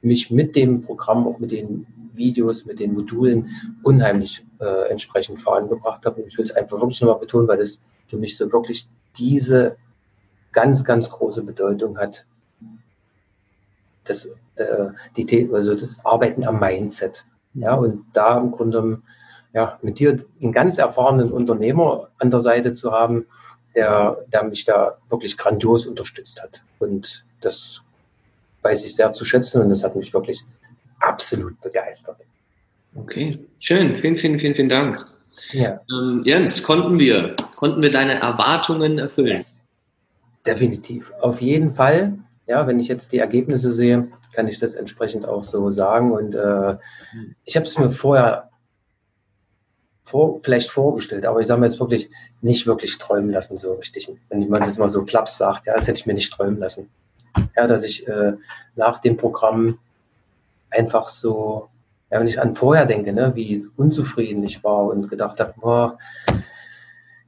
mich 0.00 0.30
mit 0.30 0.56
dem 0.56 0.82
Programm, 0.82 1.28
auch 1.28 1.38
mit 1.38 1.50
den 1.52 1.86
Videos, 2.14 2.64
mit 2.66 2.80
den 2.80 2.94
Modulen 2.94 3.50
unheimlich 3.82 4.44
äh, 4.60 4.90
entsprechend 4.90 5.40
vorangebracht 5.40 6.04
haben. 6.04 6.22
Und 6.22 6.28
ich 6.28 6.38
will 6.38 6.44
es 6.44 6.52
einfach 6.52 6.80
wirklich 6.80 7.00
nochmal 7.00 7.18
betonen, 7.18 7.48
weil 7.48 7.58
das 7.58 7.80
für 8.08 8.16
mich 8.16 8.36
so 8.36 8.52
wirklich 8.52 8.88
diese 9.18 9.76
ganz, 10.52 10.84
ganz 10.84 11.10
große 11.10 11.42
Bedeutung 11.42 11.98
hat, 11.98 12.26
das, 14.04 14.26
äh, 14.56 14.88
die, 15.16 15.50
also 15.52 15.74
das 15.74 15.98
Arbeiten 16.04 16.44
am 16.44 16.58
Mindset. 16.58 17.24
Ja, 17.54 17.74
und 17.74 18.04
da 18.12 18.38
im 18.38 18.52
Grunde 18.52 19.02
ja, 19.52 19.78
mit 19.82 19.98
dir 19.98 20.16
einen 20.40 20.52
ganz 20.52 20.78
erfahrenen 20.78 21.32
Unternehmer 21.32 22.08
an 22.18 22.30
der 22.30 22.40
Seite 22.40 22.72
zu 22.74 22.92
haben, 22.92 23.26
der, 23.74 24.18
der 24.32 24.44
mich 24.44 24.64
da 24.64 24.98
wirklich 25.08 25.36
grandios 25.36 25.86
unterstützt 25.86 26.42
hat. 26.42 26.62
Und 26.78 27.24
das 27.40 27.82
weiß 28.62 28.84
ich 28.84 28.94
sehr 28.94 29.10
zu 29.12 29.24
schätzen 29.24 29.62
und 29.62 29.70
das 29.70 29.82
hat 29.82 29.96
mich 29.96 30.12
wirklich 30.12 30.44
absolut 31.00 31.60
begeistert. 31.60 32.18
Okay, 32.94 33.38
schön. 33.60 34.00
Vielen, 34.00 34.18
vielen, 34.18 34.38
vielen, 34.38 34.54
vielen 34.54 34.68
Dank. 34.68 34.98
Ja. 35.52 35.80
Ähm, 35.90 36.22
Jens, 36.24 36.62
konnten 36.62 36.98
wir, 36.98 37.36
konnten 37.56 37.82
wir 37.82 37.90
deine 37.90 38.14
Erwartungen 38.14 38.98
erfüllen? 38.98 39.38
Yes. 39.38 39.62
Definitiv. 40.46 41.12
Auf 41.20 41.40
jeden 41.40 41.74
Fall. 41.74 42.18
Ja, 42.46 42.66
wenn 42.66 42.80
ich 42.80 42.88
jetzt 42.88 43.12
die 43.12 43.18
Ergebnisse 43.18 43.72
sehe, 43.72 44.08
kann 44.32 44.48
ich 44.48 44.58
das 44.58 44.74
entsprechend 44.74 45.26
auch 45.26 45.42
so 45.42 45.70
sagen. 45.70 46.12
Und 46.12 46.34
äh, 46.34 46.76
ich 47.44 47.56
habe 47.56 47.66
es 47.66 47.78
mir 47.78 47.90
vorher 47.90 48.50
vor, 50.04 50.40
vielleicht 50.42 50.70
vorgestellt, 50.70 51.24
aber 51.26 51.40
ich 51.40 51.46
sage 51.46 51.60
mir 51.60 51.66
jetzt 51.66 51.78
wirklich 51.78 52.10
nicht 52.40 52.66
wirklich 52.66 52.98
träumen 52.98 53.30
lassen, 53.30 53.56
so 53.58 53.74
richtig. 53.74 54.10
Wenn 54.28 54.48
man 54.48 54.62
das 54.62 54.78
mal 54.78 54.88
so 54.88 55.04
klaps 55.04 55.38
sagt, 55.38 55.66
ja, 55.66 55.74
das 55.74 55.86
hätte 55.86 56.00
ich 56.00 56.06
mir 56.06 56.14
nicht 56.14 56.32
träumen 56.32 56.58
lassen 56.58 56.90
ja, 57.56 57.66
dass 57.66 57.84
ich 57.84 58.06
äh, 58.08 58.34
nach 58.76 58.98
dem 58.98 59.16
Programm 59.16 59.78
einfach 60.70 61.08
so, 61.08 61.68
ja, 62.10 62.18
wenn 62.18 62.26
ich 62.26 62.40
an 62.40 62.54
vorher 62.54 62.86
denke, 62.86 63.12
ne, 63.12 63.32
wie 63.34 63.66
unzufrieden 63.76 64.42
ich 64.42 64.62
war 64.64 64.84
und 64.84 65.08
gedacht 65.08 65.40
habe, 65.40 65.54
boah, 65.60 65.98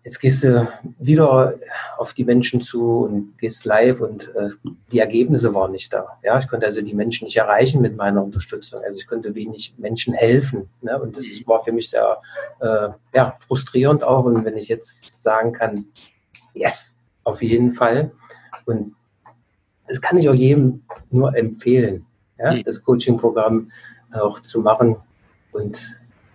jetzt 0.04 0.18
gehst 0.18 0.42
du 0.42 0.68
wieder 0.98 1.54
auf 1.96 2.12
die 2.14 2.24
Menschen 2.24 2.60
zu 2.60 3.04
und 3.04 3.38
gehst 3.38 3.64
live 3.64 4.00
und 4.00 4.34
äh, 4.34 4.48
die 4.90 4.98
Ergebnisse 4.98 5.54
waren 5.54 5.72
nicht 5.72 5.92
da. 5.92 6.18
Ja, 6.22 6.38
ich 6.38 6.48
konnte 6.48 6.66
also 6.66 6.82
die 6.82 6.94
Menschen 6.94 7.26
nicht 7.26 7.36
erreichen 7.36 7.80
mit 7.80 7.96
meiner 7.96 8.22
Unterstützung. 8.22 8.82
Also 8.84 8.98
ich 8.98 9.06
konnte 9.06 9.34
wenig 9.34 9.74
Menschen 9.78 10.14
helfen. 10.14 10.68
Ne? 10.80 11.00
Und 11.00 11.16
das 11.16 11.26
mhm. 11.26 11.46
war 11.46 11.62
für 11.62 11.72
mich 11.72 11.90
sehr 11.90 12.20
äh, 12.60 12.88
ja, 13.14 13.38
frustrierend 13.46 14.02
auch. 14.02 14.24
Und 14.24 14.44
wenn 14.44 14.56
ich 14.56 14.68
jetzt 14.68 15.22
sagen 15.22 15.52
kann, 15.52 15.86
yes, 16.54 16.96
auf 17.22 17.42
jeden 17.42 17.70
Fall. 17.70 18.10
Und 18.64 18.94
das 19.86 20.00
kann 20.00 20.18
ich 20.18 20.28
auch 20.28 20.34
jedem 20.34 20.82
nur 21.10 21.36
empfehlen, 21.36 22.06
ja, 22.42 22.52
mhm. 22.52 22.64
das 22.64 22.82
Coaching-Programm 22.82 23.70
auch 24.12 24.40
zu 24.40 24.60
machen. 24.60 24.96
Und 25.52 25.80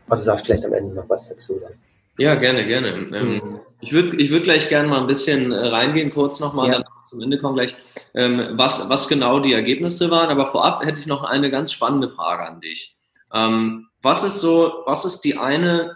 also 0.09 0.23
sagst 0.23 0.45
vielleicht 0.45 0.65
am 0.65 0.73
Ende 0.73 0.95
noch 0.95 1.09
was 1.09 1.27
dazu. 1.29 1.59
Dann. 1.61 1.73
Ja, 2.17 2.35
gerne, 2.35 2.65
gerne. 2.65 2.87
Ähm, 2.87 3.33
mhm. 3.33 3.59
Ich 3.79 3.91
würde 3.93 4.17
ich 4.17 4.31
würd 4.31 4.43
gleich 4.43 4.69
gerne 4.69 4.87
mal 4.87 5.01
ein 5.01 5.07
bisschen 5.07 5.51
äh, 5.51 5.67
reingehen, 5.67 6.11
kurz 6.11 6.39
nochmal, 6.39 6.69
ja. 6.69 6.73
dann 6.75 6.85
zum 7.03 7.21
Ende 7.21 7.37
kommen 7.37 7.55
gleich, 7.55 7.75
ähm, 8.15 8.53
was, 8.53 8.89
was 8.89 9.07
genau 9.07 9.39
die 9.39 9.53
Ergebnisse 9.53 10.09
waren. 10.09 10.29
Aber 10.29 10.47
vorab 10.47 10.83
hätte 10.83 10.99
ich 10.99 11.07
noch 11.07 11.23
eine 11.23 11.51
ganz 11.51 11.71
spannende 11.71 12.09
Frage 12.09 12.47
an 12.47 12.59
dich. 12.59 12.95
Ähm, 13.33 13.87
was 14.01 14.23
ist 14.23 14.41
so, 14.41 14.83
was 14.85 15.05
ist 15.05 15.21
die 15.21 15.37
eine, 15.37 15.95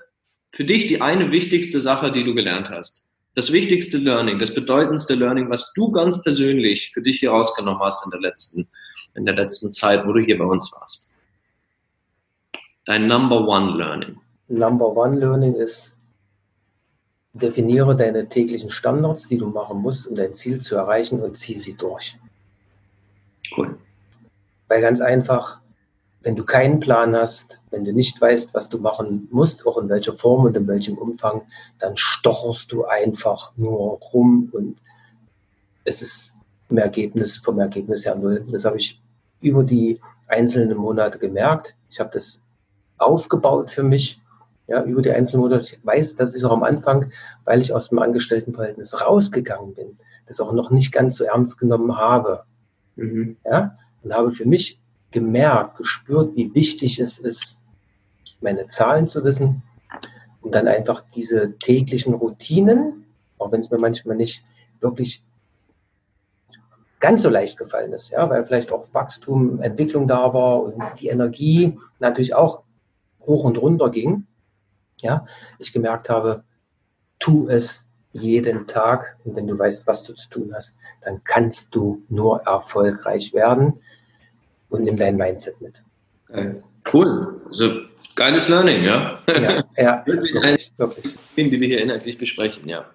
für 0.52 0.64
dich 0.64 0.88
die 0.88 1.02
eine 1.02 1.32
wichtigste 1.32 1.80
Sache, 1.82 2.12
die 2.12 2.24
du 2.24 2.36
gelernt 2.36 2.70
hast? 2.70 3.12
das 3.36 3.52
wichtigste 3.52 3.98
Learning, 3.98 4.40
das 4.40 4.54
bedeutendste 4.54 5.16
Learning, 5.16 5.50
was 5.50 5.74
du 5.74 5.92
ganz 5.92 6.22
persönlich 6.22 6.92
für 6.94 7.02
dich 7.02 7.20
hier 7.20 7.32
rausgenommen 7.32 7.82
hast 7.82 8.06
in 8.06 8.12
der 8.12 8.20
letzten, 8.20 8.68
in 9.16 9.26
der 9.26 9.36
letzten 9.36 9.72
Zeit, 9.72 10.06
wo 10.06 10.14
du 10.14 10.22
hier 10.22 10.38
bei 10.38 10.46
uns 10.46 10.72
warst? 10.80 11.16
Dein 12.86 13.08
Number 13.08 13.48
One 13.48 13.78
Learning. 13.78 14.18
Number 14.48 14.96
One 14.96 15.20
Learning 15.20 15.56
ist, 15.56 15.96
definiere 17.34 17.96
deine 17.96 18.28
täglichen 18.28 18.70
Standards, 18.70 19.28
die 19.28 19.38
du 19.38 19.48
machen 19.48 19.82
musst, 19.82 20.08
um 20.08 20.16
dein 20.16 20.34
Ziel 20.34 20.60
zu 20.60 20.76
erreichen 20.76 21.22
und 21.22 21.38
zieh 21.38 21.58
sie 21.58 21.76
durch. 21.76 22.18
Cool. 23.56 23.78
Weil 24.68 24.82
ganz 24.82 25.02
einfach, 25.02 25.60
wenn 26.22 26.36
du 26.36 26.44
keinen 26.44 26.80
Plan 26.80 27.16
hast, 27.16 27.62
wenn 27.72 27.84
du 27.84 27.94
nicht 27.94 28.20
weißt, 28.20 28.54
was 28.54 28.70
du 28.70 28.78
machen 28.78 29.28
musst, 29.32 29.66
auch 29.66 29.78
in 29.78 29.90
welcher 29.90 30.14
Form 30.14 30.46
und 30.46 30.56
in 30.56 30.68
welchem 30.68 30.98
Umfang, 30.98 31.44
dann 31.80 31.98
stocherst 31.98 32.72
du 32.72 32.86
einfach 32.86 33.52
nur 33.56 34.00
rum 34.14 34.50
und 34.52 34.78
es 35.84 36.02
ist 36.02 36.38
im 36.70 36.78
Ergebnis, 36.78 37.38
vom 37.38 37.60
Ergebnis 37.60 38.06
her 38.06 38.16
null. 38.16 38.46
Das 38.50 38.66
habe 38.66 38.78
ich 38.78 39.01
über 39.42 39.64
die 39.64 40.00
einzelnen 40.28 40.78
Monate 40.78 41.20
gemerkt. 41.20 41.76
Ich 41.90 42.00
habe 42.00 42.12
das 42.14 42.42
aufgebaut 42.98 43.72
für 43.72 43.84
mich, 43.84 44.22
ja, 44.68 44.84
über 44.84 45.02
die 45.02 45.12
einzelnen 45.12 45.42
Monate. 45.42 45.64
Ich 45.64 45.86
weiß, 45.86 46.16
dass 46.16 46.36
ich 46.36 46.46
auch 46.46 46.52
am 46.52 46.64
Anfang, 46.64 47.12
weil 47.44 47.60
ich 47.60 47.74
aus 47.74 47.90
dem 47.90 48.00
Angestelltenverhältnis 48.00 49.02
rausgegangen 49.02 49.74
bin, 49.74 49.98
das 50.28 50.40
auch 50.40 50.54
noch 50.54 50.72
nicht 50.72 50.92
ganz 50.92 51.18
so 51.18 51.26
ernst 51.26 51.58
genommen 51.58 51.98
habe. 51.98 52.44
Mhm. 52.96 53.38
Ja, 53.46 53.78
und 54.04 54.14
habe 54.14 54.32
für 54.32 54.46
mich 54.46 54.80
gemerkt, 55.12 55.78
gespürt, 55.78 56.36
wie 56.36 56.54
wichtig 56.56 57.00
es 57.00 57.20
ist, 57.20 57.60
meine 58.40 58.68
Zahlen 58.68 59.08
zu 59.08 59.24
wissen 59.24 59.62
und 60.42 60.56
dann 60.56 60.68
einfach 60.68 61.04
diese 61.16 61.58
täglichen 61.58 62.14
Routinen, 62.14 63.06
auch 63.38 63.52
wenn 63.52 63.60
es 63.60 63.70
mir 63.70 63.78
manchmal 63.78 64.16
nicht 64.16 64.44
wirklich 64.80 65.24
ganz 67.02 67.24
so 67.24 67.30
leicht 67.30 67.58
gefallen 67.58 67.92
ist, 67.94 68.12
ja, 68.12 68.30
weil 68.30 68.46
vielleicht 68.46 68.72
auch 68.72 68.88
Wachstum, 68.94 69.62
Entwicklung 69.62 70.08
da 70.08 70.34
war 70.34 70.64
und 70.64 70.82
die 71.02 71.08
Energie 71.08 71.78
natürlich 72.00 72.34
auch 72.34 72.64
hoch 73.20 73.44
und 73.44 73.58
runter 73.58 73.90
ging, 73.90 74.26
ja, 75.02 75.26
ich 75.60 75.74
gemerkt 75.74 76.10
habe, 76.10 76.44
tu 77.20 77.50
es 77.50 77.88
jeden 78.14 78.68
Tag. 78.68 79.18
Und 79.24 79.36
wenn 79.36 79.48
du 79.48 79.58
weißt, 79.58 79.88
was 79.88 80.04
du 80.04 80.14
zu 80.14 80.30
tun 80.30 80.52
hast, 80.54 80.78
dann 81.02 81.24
kannst 81.24 81.74
du 81.76 82.04
nur 82.10 82.42
erfolgreich 82.44 83.34
werden 83.34 83.82
und 84.70 84.84
nimm 84.84 84.98
dein 84.98 85.16
Mindset 85.16 85.60
mit. 85.62 85.82
Cool. 86.92 87.42
Also 87.48 87.82
geiles 88.16 88.50
Learning, 88.50 88.84
ja. 88.84 89.20
Ja, 89.28 89.64
ja 89.78 90.04
wirklich, 90.06 90.34
wirklich, 90.34 90.74
wirklich. 90.78 91.18
die 91.36 91.60
wir 91.60 91.68
hier 91.68 91.82
inhaltlich 91.82 92.18
besprechen, 92.18 92.68
ja. 92.68 92.86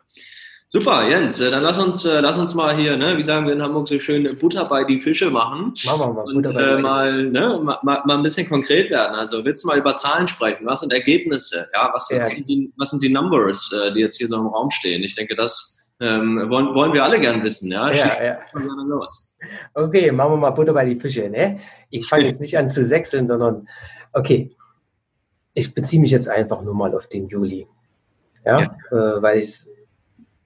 Super, 0.68 1.09
Jens, 1.09 1.40
äh, 1.40 1.48
dann 1.48 1.62
lass 1.62 1.79
uns, 1.79 2.05
äh, 2.05 2.18
lass 2.20 2.37
uns 2.37 2.55
mal 2.57 2.76
hier, 2.76 2.96
ne, 2.96 3.16
wie 3.16 3.22
sagen 3.22 3.46
wir 3.46 3.52
in 3.52 3.62
Hamburg 3.62 3.87
so 3.87 4.00
schön, 4.00 4.37
Butter 4.37 4.64
bei 4.64 4.83
die 4.83 5.00
Fische 5.00 5.31
machen. 5.31 5.74
Machen 5.85 6.00
wir 6.00 6.12
mal. 6.12 6.24
Und 6.24 6.42
Butter 6.42 6.79
äh, 6.79 6.81
mal, 6.81 7.24
ne, 7.26 7.61
mal, 7.62 7.79
mal 7.83 8.11
ein 8.11 8.22
bisschen 8.24 8.48
konkret 8.48 8.90
werden. 8.90 9.14
Also 9.14 9.44
willst 9.44 9.62
du 9.62 9.68
mal 9.68 9.79
über 9.79 9.94
Zahlen 9.94 10.26
sprechen? 10.26 10.66
Was 10.66 10.81
sind 10.81 10.92
Ergebnisse? 10.92 11.66
Ja, 11.72 11.90
was, 11.94 12.11
ja. 12.11 12.24
was, 12.24 12.33
sind, 12.33 12.48
die, 12.48 12.72
was 12.76 12.90
sind 12.90 13.00
die 13.00 13.11
Numbers, 13.11 13.72
äh, 13.72 13.92
die 13.92 14.00
jetzt 14.00 14.16
hier 14.16 14.26
so 14.26 14.37
im 14.37 14.48
Raum 14.48 14.68
stehen? 14.70 15.05
Ich 15.05 15.14
denke, 15.14 15.37
das 15.37 15.92
ähm, 16.00 16.50
wollen, 16.50 16.74
wollen 16.74 16.92
wir 16.92 17.05
alle 17.05 17.20
gern 17.20 17.44
wissen. 17.44 17.70
Ja, 17.70 17.92
ja, 17.92 18.11
ja. 18.22 18.38
los. 18.87 19.37
Okay, 19.72 20.11
machen 20.11 20.33
wir 20.33 20.37
mal 20.37 20.50
Butter 20.50 20.72
bei 20.72 20.85
die 20.85 20.98
Fische. 20.98 21.31
Ne? 21.31 21.61
Ich 21.90 22.09
fange 22.09 22.24
jetzt 22.26 22.40
nicht 22.40 22.59
an 22.59 22.68
zu 22.68 22.85
sechseln, 22.85 23.29
sondern 23.29 23.68
okay, 24.12 24.57
ich 25.55 25.72
beziehe 25.74 26.02
mich 26.02 26.11
jetzt 26.11 26.29
einfach 26.29 26.61
nur 26.62 26.74
mal 26.74 26.92
auf 26.92 27.07
den 27.07 27.29
Juli. 27.29 27.68
Ja, 28.44 28.61
ja. 28.61 28.66
Äh, 28.90 29.22
weil 29.22 29.38
ich 29.38 29.61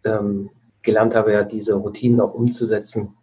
ähm, 0.04 0.50
gelernt 0.82 1.14
habe, 1.14 1.32
ja 1.32 1.42
diese 1.42 1.74
Routinen 1.74 2.20
auch 2.20 2.34
umzusetzen. 2.34 3.14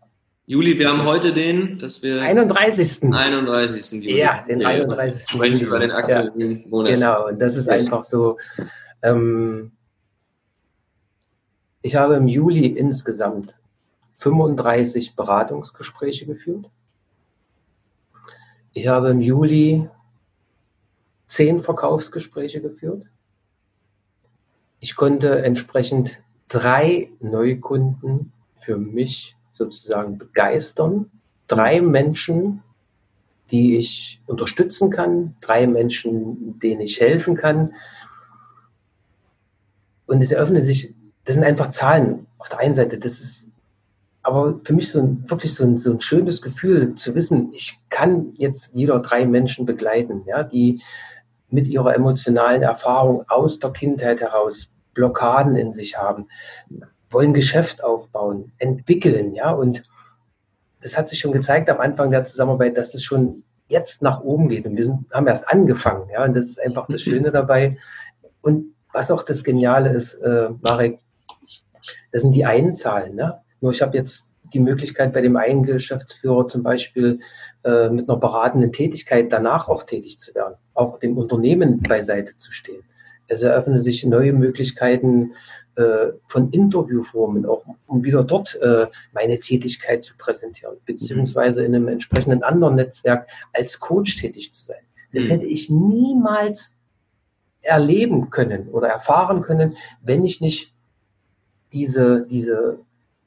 Juli, 0.46 0.80
wir 0.80 0.88
haben 0.90 1.04
heute 1.04 1.34
den, 1.34 1.78
dass 1.78 2.02
wir 2.04 2.22
31. 2.22 3.04
31. 3.12 4.02
Juli. 4.02 4.20
Ja, 4.20 4.46
den 4.48 4.66
31. 4.66 5.30
Sprechen 5.30 5.60
über 5.60 5.80
den 5.80 5.92
aktuellen 5.92 6.62
ja, 6.62 6.68
Monat. 6.70 6.94
Genau, 6.94 7.28
und 7.28 7.40
das 7.40 7.58
ist 7.58 7.68
einfach 7.68 8.06
so. 8.06 8.38
Ähm, 9.02 9.74
ich 11.82 11.96
habe 11.96 12.16
im 12.16 12.30
Juli 12.30 12.68
insgesamt 12.68 13.56
35 14.16 15.16
Beratungsgespräche 15.16 16.26
geführt. 16.26 16.70
Ich 18.72 18.88
habe 18.88 19.10
im 19.10 19.22
Juli 19.22 19.90
10 21.28 21.60
Verkaufsgespräche 21.62 22.62
geführt. 22.62 23.04
Ich 24.80 24.96
konnte 24.96 25.44
entsprechend 25.44 26.22
drei 26.48 27.10
Neukunden 27.20 28.32
für 28.56 28.78
mich 28.78 29.36
sozusagen 29.54 30.18
begeistern. 30.18 31.10
Drei 31.48 31.82
Menschen, 31.82 32.64
die 33.52 33.78
ich 33.78 34.22
unterstützen 34.26 34.90
kann, 34.90 35.36
drei 35.42 35.68
Menschen, 35.68 36.60
denen 36.60 36.82
ich 36.82 37.00
helfen 37.00 37.36
kann. 37.36 37.74
Und 40.06 40.22
es 40.22 40.32
eröffnet 40.32 40.66
sich, 40.66 40.94
das 41.26 41.36
sind 41.36 41.44
einfach 41.44 41.70
Zahlen 41.70 42.28
auf 42.38 42.50
der 42.50 42.60
einen 42.60 42.76
Seite, 42.76 42.98
das 42.98 43.20
ist 43.20 43.52
aber 44.28 44.60
für 44.66 44.74
mich 44.74 44.90
so 44.90 45.00
ein, 45.00 45.24
wirklich 45.30 45.54
so 45.54 45.64
ein, 45.64 45.78
so 45.78 45.90
ein 45.90 46.02
schönes 46.02 46.42
Gefühl 46.42 46.96
zu 46.96 47.16
wissen, 47.16 47.54
ich 47.54 47.80
kann 47.90 48.34
jetzt 48.36 48.76
wieder 48.76 49.00
drei 49.00 49.26
Menschen 49.26 49.66
begleiten, 49.66 50.24
ja, 50.26 50.44
die 50.44 50.82
mit 51.50 51.68
ihrer 51.68 51.96
emotionalen 51.96 52.62
Erfahrung 52.62 53.24
aus 53.30 53.60
der 53.60 53.72
Kindheit 53.72 54.20
heraus 54.20 54.70
Blockaden 54.98 55.56
in 55.56 55.74
sich 55.74 55.96
haben, 55.96 56.28
wollen 57.12 57.34
Geschäft 57.34 57.84
aufbauen, 57.84 58.52
entwickeln, 58.58 59.34
ja, 59.34 59.52
und 59.52 59.84
das 60.82 60.98
hat 60.98 61.08
sich 61.08 61.20
schon 61.20 61.32
gezeigt 61.32 61.70
am 61.70 61.80
Anfang 61.80 62.12
der 62.12 62.26
Zusammenarbeit, 62.26 62.76
dass 62.78 62.94
es 62.96 63.04
schon 63.04 63.44
jetzt 63.68 64.02
nach 64.02 64.22
oben 64.22 64.50
geht 64.50 64.66
und 64.66 64.76
wir 64.76 64.86
sind, 64.86 65.06
haben 65.14 65.28
erst 65.28 65.48
angefangen, 65.48 66.10
ja, 66.10 66.24
und 66.24 66.34
das 66.34 66.48
ist 66.48 66.60
einfach 66.60 66.88
das 66.90 67.02
Schöne 67.02 67.32
dabei 67.32 67.78
und 68.42 68.74
was 68.92 69.12
auch 69.12 69.22
das 69.22 69.44
Geniale 69.44 69.92
ist, 69.92 70.16
äh, 70.16 70.50
Marek, 70.62 71.00
das 72.12 72.24
sind 72.24 72.34
die 72.34 72.46
einen 72.46 72.74
Zahlen, 72.74 73.16
ne? 73.16 73.42
Nur 73.62 73.72
ich 73.72 73.82
habe 73.82 73.96
jetzt 73.96 74.28
die 74.54 74.60
Möglichkeit 74.60 75.14
bei 75.14 75.22
dem 75.22 75.36
einen 75.36 75.64
Geschäftsführer 75.64 76.48
zum 76.48 76.64
Beispiel 76.64 77.20
äh, 77.64 77.90
mit 77.90 78.10
einer 78.10 78.18
beratenden 78.18 78.72
Tätigkeit 78.72 79.32
danach 79.32 79.68
auch 79.68 79.84
tätig 79.84 80.18
zu 80.18 80.34
werden, 80.34 80.56
auch 80.74 81.00
dem 81.00 81.18
Unternehmen 81.18 81.82
beiseite 81.82 82.36
zu 82.38 82.52
stehen. 82.52 82.84
Es 83.28 83.42
eröffnen 83.42 83.82
sich 83.82 84.06
neue 84.06 84.34
Möglichkeiten 84.34 85.34
äh, 85.76 86.14
von 86.28 86.52
Interviewformen, 86.52 87.46
auch 87.46 87.64
um 87.86 88.04
wieder 88.04 88.24
dort 88.24 88.60
äh, 88.62 88.88
meine 89.14 89.40
Tätigkeit 89.40 90.04
zu 90.04 90.18
präsentieren, 90.18 90.78
beziehungsweise 90.86 91.64
in 91.64 91.76
einem 91.76 91.88
entsprechenden 91.88 92.44
anderen 92.44 92.76
Netzwerk 92.76 93.28
als 93.54 93.80
Coach 93.80 94.16
tätig 94.18 94.54
zu 94.54 94.66
sein. 94.66 94.82
Das 95.14 95.28
mhm. 95.28 95.32
hätte 95.32 95.46
ich 95.46 95.70
niemals 95.70 96.78
erleben 97.62 98.30
können 98.30 98.70
oder 98.70 98.88
erfahren 98.88 99.42
können, 99.42 99.76
wenn 100.02 100.24
ich 100.24 100.42
nicht 100.42 100.74
diese, 101.74 102.26
diese, 102.30 102.80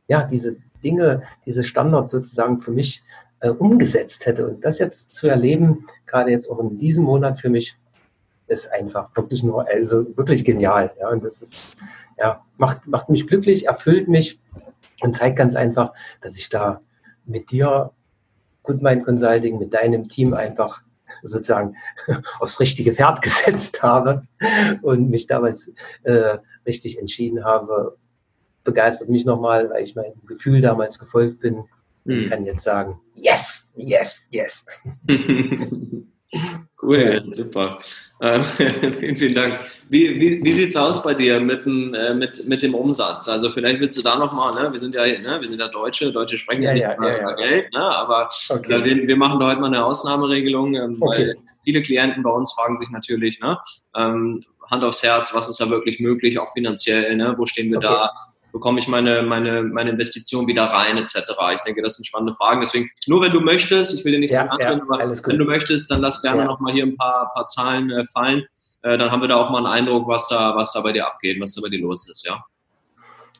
ja, 0.09 0.25
diese 0.25 0.57
Dinge, 0.83 1.23
diese 1.47 1.63
Standards 1.63 2.11
sozusagen 2.11 2.61
für 2.61 2.71
mich 2.71 3.03
äh, 3.41 3.51
umgesetzt 3.51 4.27
hätte. 4.27 4.49
Und 4.49 4.65
das 4.65 4.79
jetzt 4.79 5.15
zu 5.15 5.29
erleben, 5.29 5.87
gerade 6.07 6.31
jetzt 6.31 6.51
auch 6.51 6.59
in 6.59 6.79
diesem 6.79 7.05
Monat 7.05 7.39
für 7.39 7.51
mich, 7.51 7.77
ist 8.51 8.71
einfach 8.73 9.15
wirklich 9.15 9.43
nur, 9.43 9.67
also 9.69 10.05
wirklich 10.17 10.45
genial. 10.45 10.93
Ja, 10.99 11.09
und 11.11 11.25
das 11.25 11.41
ist, 11.41 11.83
ja, 12.19 12.45
macht, 12.59 12.87
macht 12.87 13.09
mich 13.09 13.27
glücklich, 13.27 13.67
erfüllt 13.67 14.09
mich 14.09 14.41
und 15.01 15.15
zeigt 15.15 15.37
ganz 15.37 15.55
einfach, 15.55 15.93
dass 16.21 16.37
ich 16.37 16.49
da 16.49 16.81
mit 17.25 17.51
dir, 17.53 17.93
Goodmind 18.65 19.05
Consulting, 19.05 19.59
mit 19.59 19.73
deinem 19.73 20.09
Team 20.09 20.35
einfach 20.35 20.83
sozusagen 21.23 21.77
aufs 22.41 22.61
richtige 22.61 22.93
Pferd 22.93 23.23
gesetzt 23.23 23.83
habe 23.83 24.27
und 24.83 25.11
mich 25.11 25.27
damals 25.27 25.73
äh, 26.03 26.39
richtig 26.67 26.99
entschieden 26.99 27.45
habe. 27.45 27.97
Begeistert 28.65 29.09
mich 29.09 29.25
nochmal, 29.25 29.71
weil 29.71 29.85
ich 29.85 29.95
meinem 29.95 30.21
Gefühl 30.27 30.61
damals 30.61 30.99
gefolgt 30.99 31.39
bin. 31.39 31.65
Ich 32.05 32.25
hm. 32.25 32.31
kann 32.31 32.45
jetzt 32.47 32.65
sagen, 32.65 33.01
yes, 33.15 33.73
yes, 33.77 34.29
yes. 34.31 34.67
Cool, 36.91 37.23
super. 37.35 37.79
Ähm, 38.21 38.43
vielen, 38.99 39.17
vielen 39.17 39.35
Dank. 39.35 39.61
Wie, 39.89 40.21
wie, 40.21 40.45
wie 40.45 40.53
sieht 40.53 40.71
es 40.71 40.77
aus 40.77 41.03
bei 41.03 41.15
dir 41.15 41.39
mit 41.41 41.65
dem, 41.65 41.95
äh, 41.95 42.15
mit, 42.15 42.47
mit 42.49 42.63
dem 42.63 42.75
Umsatz? 42.75 43.29
Also 43.29 43.51
vielleicht 43.51 43.81
willst 43.81 43.97
du 43.97 44.03
da 44.03 44.17
nochmal, 44.17 44.53
ne? 44.55 44.73
wir 44.73 44.81
sind 44.81 44.95
ja 44.95 45.07
ne? 45.07 45.39
wir 45.41 45.49
sind 45.49 45.61
ja 45.61 45.69
Deutsche, 45.69 46.13
Deutsche 46.13 46.37
sprechen 46.37 46.63
ja, 46.63 46.73
ja 46.75 46.95
nicht 46.95 47.09
ja, 47.09 47.21
über 47.21 47.35
Geld, 47.37 47.73
ne? 47.73 47.81
aber 47.81 48.29
okay. 48.49 48.73
äh, 48.73 48.85
wir, 48.85 49.07
wir 49.07 49.17
machen 49.17 49.39
da 49.39 49.47
heute 49.47 49.61
mal 49.61 49.69
eine 49.69 49.85
Ausnahmeregelung, 49.85 50.75
ähm, 50.75 50.97
okay. 51.01 51.19
weil 51.19 51.37
viele 51.65 51.83
Klienten 51.83 52.25
bei 52.25 52.31
uns 52.31 52.53
fragen 52.53 52.77
sich 52.77 52.91
natürlich, 52.91 53.41
ne? 53.41 53.59
Ähm, 53.97 54.45
Hand 54.71 54.85
aufs 54.85 55.03
Herz, 55.03 55.35
was 55.35 55.49
ist 55.49 55.61
da 55.61 55.69
wirklich 55.69 55.99
möglich, 56.01 56.39
auch 56.39 56.53
finanziell, 56.53 57.17
ne? 57.17 57.35
wo 57.37 57.47
stehen 57.47 57.71
wir 57.71 57.79
okay. 57.79 57.89
da? 57.89 58.13
Bekomme 58.53 58.79
ich 58.79 58.89
meine, 58.89 59.23
meine, 59.23 59.63
meine 59.63 59.91
Investition 59.91 60.47
wieder 60.47 60.65
rein, 60.65 60.97
etc. 60.97 61.33
Ich 61.55 61.63
denke, 61.63 61.83
das 61.83 61.97
sind 61.97 62.07
spannende 62.07 62.35
Fragen. 62.35 62.61
Deswegen, 62.61 62.91
nur 63.07 63.23
wenn 63.23 63.31
du 63.31 63.41
möchtest, 63.41 63.99
ich 63.99 64.05
will 64.05 64.13
dir 64.13 64.19
nicht 64.19 64.33
ja, 64.33 64.49
zu 64.49 64.59
ja, 64.61 64.73
aber 64.73 64.99
wenn 65.01 65.39
du 65.39 65.45
möchtest, 65.45 65.91
dann 65.91 66.01
lass 66.01 66.23
gerne 66.23 66.43
ja. 66.43 66.45
nochmal 66.47 66.73
hier 66.73 66.85
ein 66.85 66.97
paar, 66.97 67.31
paar 67.33 67.47
Zahlen 67.47 67.91
äh, 67.91 68.05
fallen. 68.07 68.45
Äh, 68.83 68.99
dann 68.99 69.11
haben 69.11 69.21
wir 69.21 69.29
da 69.29 69.37
auch 69.37 69.51
mal 69.51 69.59
einen 69.59 69.67
Eindruck, 69.67 70.09
was 70.09 70.29
da, 70.29 70.55
was 70.57 70.73
da 70.73 70.81
bei 70.81 70.93
dir 70.93 71.07
abgeht, 71.07 71.41
was 71.41 71.55
da 71.55 71.63
bei 71.63 71.69
dir 71.69 71.81
los 71.81 72.09
ist, 72.09 72.27
ja. 72.27 72.43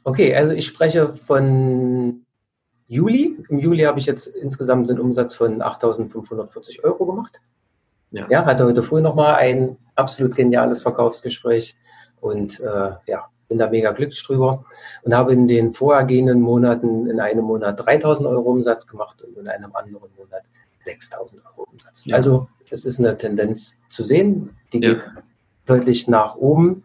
Okay, 0.05 0.35
also 0.35 0.53
ich 0.53 0.67
spreche 0.67 1.13
von 1.13 2.25
Juli. 2.89 3.37
Im 3.49 3.59
Juli 3.59 3.85
habe 3.85 3.99
ich 3.99 4.07
jetzt 4.07 4.27
insgesamt 4.27 4.91
einen 4.91 4.99
Umsatz 4.99 5.35
von 5.35 5.63
8.540 5.63 6.83
Euro 6.85 7.07
gemacht. 7.07 7.39
Ja. 8.13 8.27
ja, 8.29 8.45
hatte 8.45 8.65
heute 8.65 8.83
früh 8.83 9.01
nochmal 9.01 9.37
ein 9.37 9.77
absolut 9.95 10.35
geniales 10.35 10.83
Verkaufsgespräch 10.83 11.77
und 12.21 12.59
äh, 12.59 12.91
ja, 13.07 13.29
bin 13.51 13.59
da 13.59 13.69
mega 13.69 13.91
glücklich 13.93 14.23
drüber 14.23 14.65
und 15.03 15.13
habe 15.13 15.35
in 15.35 15.47
den 15.47 15.75
vorhergehenden 15.75 16.41
Monaten 16.41 17.11
in 17.11 17.21
einem 17.21 17.45
Monat 17.45 17.85
3000 17.85 18.27
Euro 18.27 18.53
Umsatz 18.53 18.87
gemacht 18.87 19.21
und 19.23 19.37
in 19.37 19.49
einem 19.49 19.75
anderen 19.75 20.09
Monat 20.17 20.43
6000 20.85 21.43
Euro 21.45 21.69
Umsatz. 21.71 22.07
Ja. 22.07 22.17
Also 22.17 22.49
es 22.71 22.85
ist 22.85 23.01
eine 23.01 23.19
Tendenz 23.19 23.77
zu 23.89 24.05
sehen, 24.05 24.57
die 24.73 24.79
ja. 24.79 24.95
geht 24.95 25.05
deutlich 25.67 26.09
nach 26.09 26.37
oben, 26.37 26.85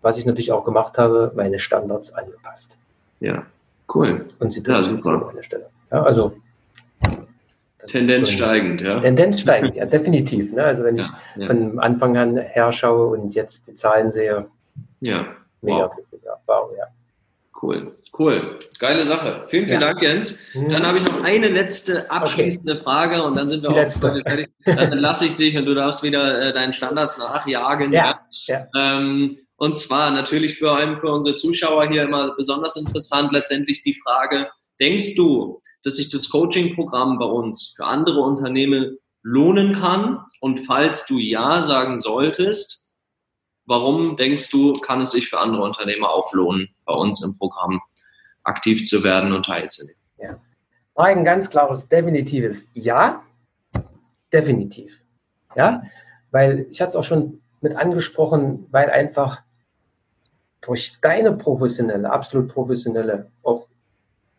was 0.00 0.18
ich 0.18 0.24
natürlich 0.24 0.50
auch 0.50 0.64
gemacht 0.64 0.96
habe, 0.98 1.30
meine 1.36 1.58
Standards 1.58 2.12
angepasst. 2.12 2.78
Ja, 3.20 3.44
cool. 3.94 4.26
Und 4.38 4.50
sie 4.50 4.62
ja, 4.62 4.82
super. 4.82 5.10
an 5.10 5.26
meiner 5.26 5.42
Stelle. 5.42 5.68
Ja, 5.92 6.02
also 6.02 6.32
Tendenz 7.86 8.28
so 8.28 8.32
steigend, 8.32 8.80
ja. 8.80 9.00
Tendenz 9.00 9.40
steigend, 9.40 9.76
ja, 9.76 9.84
definitiv. 9.84 10.52
Ne? 10.52 10.64
Also 10.64 10.84
wenn 10.84 10.96
ich 10.96 11.06
von 11.46 11.78
Anfang 11.78 12.16
an 12.16 12.36
her 12.38 12.72
schaue 12.72 13.08
und 13.08 13.34
jetzt 13.34 13.68
die 13.68 13.74
Zahlen 13.74 14.10
sehe, 14.10 14.46
ja. 15.00 15.26
Mega 15.62 15.90
wow. 15.90 16.38
wow, 16.46 16.70
ja. 16.76 16.84
Cool, 17.60 17.96
cool. 18.16 18.60
Geile 18.78 19.04
Sache. 19.04 19.44
Vielen, 19.48 19.66
vielen 19.66 19.80
ja. 19.80 19.88
Dank, 19.88 20.02
Jens. 20.02 20.38
Mhm. 20.54 20.68
Dann 20.68 20.86
habe 20.86 20.98
ich 20.98 21.04
noch 21.04 21.24
eine 21.24 21.48
letzte 21.48 22.08
abschließende 22.08 22.74
okay. 22.74 22.82
Frage 22.82 23.22
und 23.24 23.34
dann 23.34 23.48
sind 23.48 23.64
wir 23.64 23.70
auch 23.70 23.90
fertig. 23.90 24.48
Dann 24.64 24.98
lasse 24.98 25.26
ich 25.26 25.34
dich 25.34 25.56
und 25.56 25.64
du 25.64 25.74
darfst 25.74 26.04
wieder 26.04 26.40
äh, 26.40 26.52
deinen 26.52 26.72
Standards 26.72 27.18
nachjagen. 27.18 27.92
Ja. 27.92 28.20
ja. 28.46 28.66
Ähm, 28.76 29.38
und 29.56 29.76
zwar 29.76 30.12
natürlich 30.12 30.58
vor 30.60 30.76
allem 30.76 30.96
für 30.98 31.08
unsere 31.08 31.34
Zuschauer 31.34 31.88
hier 31.88 32.04
immer 32.04 32.36
besonders 32.36 32.76
interessant 32.76 33.32
letztendlich 33.32 33.82
die 33.82 33.98
Frage, 34.04 34.46
denkst 34.78 35.16
du, 35.16 35.60
dass 35.82 35.96
sich 35.96 36.10
das 36.10 36.28
Coaching-Programm 36.28 37.18
bei 37.18 37.26
uns 37.26 37.74
für 37.76 37.86
andere 37.86 38.20
Unternehmen 38.20 38.98
lohnen 39.22 39.74
kann? 39.74 40.20
Und 40.40 40.60
falls 40.60 41.06
du 41.06 41.18
Ja 41.18 41.60
sagen 41.62 41.98
solltest, 41.98 42.87
Warum 43.68 44.16
denkst 44.16 44.50
du, 44.50 44.72
kann 44.72 45.02
es 45.02 45.12
sich 45.12 45.28
für 45.28 45.38
andere 45.38 45.62
Unternehmer 45.62 46.08
auch 46.08 46.32
lohnen, 46.32 46.70
bei 46.86 46.94
uns 46.94 47.22
im 47.22 47.36
Programm 47.38 47.82
aktiv 48.42 48.86
zu 48.86 49.04
werden 49.04 49.32
und 49.32 49.44
teilzunehmen. 49.44 50.00
Ja. 50.16 50.40
Ein 50.94 51.22
ganz 51.22 51.48
klares, 51.50 51.88
definitives 51.88 52.68
Ja. 52.72 53.22
Definitiv. 54.32 55.02
Ja, 55.54 55.82
weil 56.30 56.66
ich 56.70 56.80
hatte 56.80 56.90
es 56.90 56.96
auch 56.96 57.04
schon 57.04 57.40
mit 57.60 57.76
angesprochen, 57.76 58.66
weil 58.70 58.90
einfach 58.90 59.42
durch 60.60 60.98
deine 61.00 61.32
professionelle, 61.32 62.10
absolut 62.10 62.48
professionelle, 62.48 63.30
auch 63.42 63.68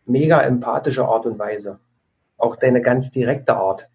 mega 0.06 0.40
empathische 0.42 1.04
Art 1.04 1.26
und 1.26 1.38
Weise, 1.38 1.80
auch 2.36 2.56
deine 2.56 2.80
ganz 2.82 3.10
direkte 3.10 3.56
Art, 3.56 3.90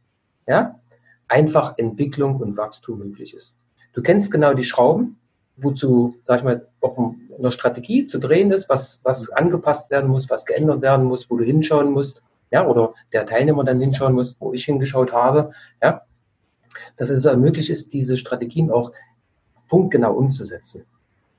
ja, 0.48 0.80
einfach 1.28 1.78
Entwicklung 1.78 2.41
und 2.41 2.58
Wachstum 2.58 3.00
möglich 3.00 3.34
ist. 3.34 3.56
Du 3.93 4.02
kennst 4.02 4.32
genau 4.32 4.54
die 4.54 4.65
Schrauben, 4.65 5.17
wozu, 5.58 6.15
sag 6.24 6.39
ich 6.39 6.44
mal, 6.44 6.68
auch 6.82 6.98
eine 7.38 7.52
Strategie 7.52 8.06
zu 8.06 8.20
drehen 8.20 8.52
ist, 8.52 8.70
was, 8.70 9.00
was 9.04 9.30
angepasst 9.30 9.89
werden 9.89 10.10
muss, 10.10 10.30
was 10.30 10.46
geändert 10.46 10.82
werden 10.82 11.06
muss, 11.06 11.30
wo 11.30 11.38
du 11.38 11.44
hinschauen 11.44 11.91
musst, 11.91 12.22
ja, 12.52 12.65
oder 12.65 12.94
der 13.12 13.26
Teilnehmer 13.26 13.63
dann 13.63 13.80
hinschauen 13.80 14.13
muss, 14.13 14.36
wo 14.39 14.54
ich 14.54 14.65
hingeschaut 14.65 15.12
habe, 15.12 15.52
ja, 15.82 16.02
dass 16.98 17.10
es 17.10 17.26
möglich 17.36 17.70
ist, 17.70 17.94
diese 17.94 18.18
Strategien 18.18 18.72
auch 18.72 18.91
punktgenau 19.70 20.13
umzusetzen. 20.13 20.86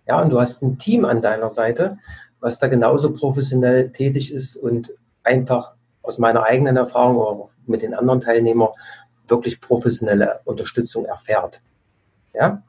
Ja, 0.06 0.20
und 0.20 0.30
du 0.30 0.40
hast 0.40 0.62
ein 0.62 0.78
Team 0.78 1.04
an 1.04 1.22
deiner 1.22 1.50
Seite, 1.50 1.98
was 2.40 2.58
da 2.58 2.68
genauso 2.68 3.12
professionell 3.12 3.90
tätig 3.90 4.32
ist 4.32 4.56
und 4.56 4.92
einfach 5.22 5.72
aus 6.02 6.18
meiner 6.18 6.44
eigenen 6.44 6.76
Erfahrung 6.76 7.16
oder 7.16 7.48
mit 7.66 7.82
den 7.82 7.94
anderen 7.94 8.20
Teilnehmern 8.20 8.70
wirklich 9.26 9.60
professionelle 9.60 10.40
Unterstützung 10.44 11.04
erfährt. 11.04 11.62
Ja, 12.32 12.62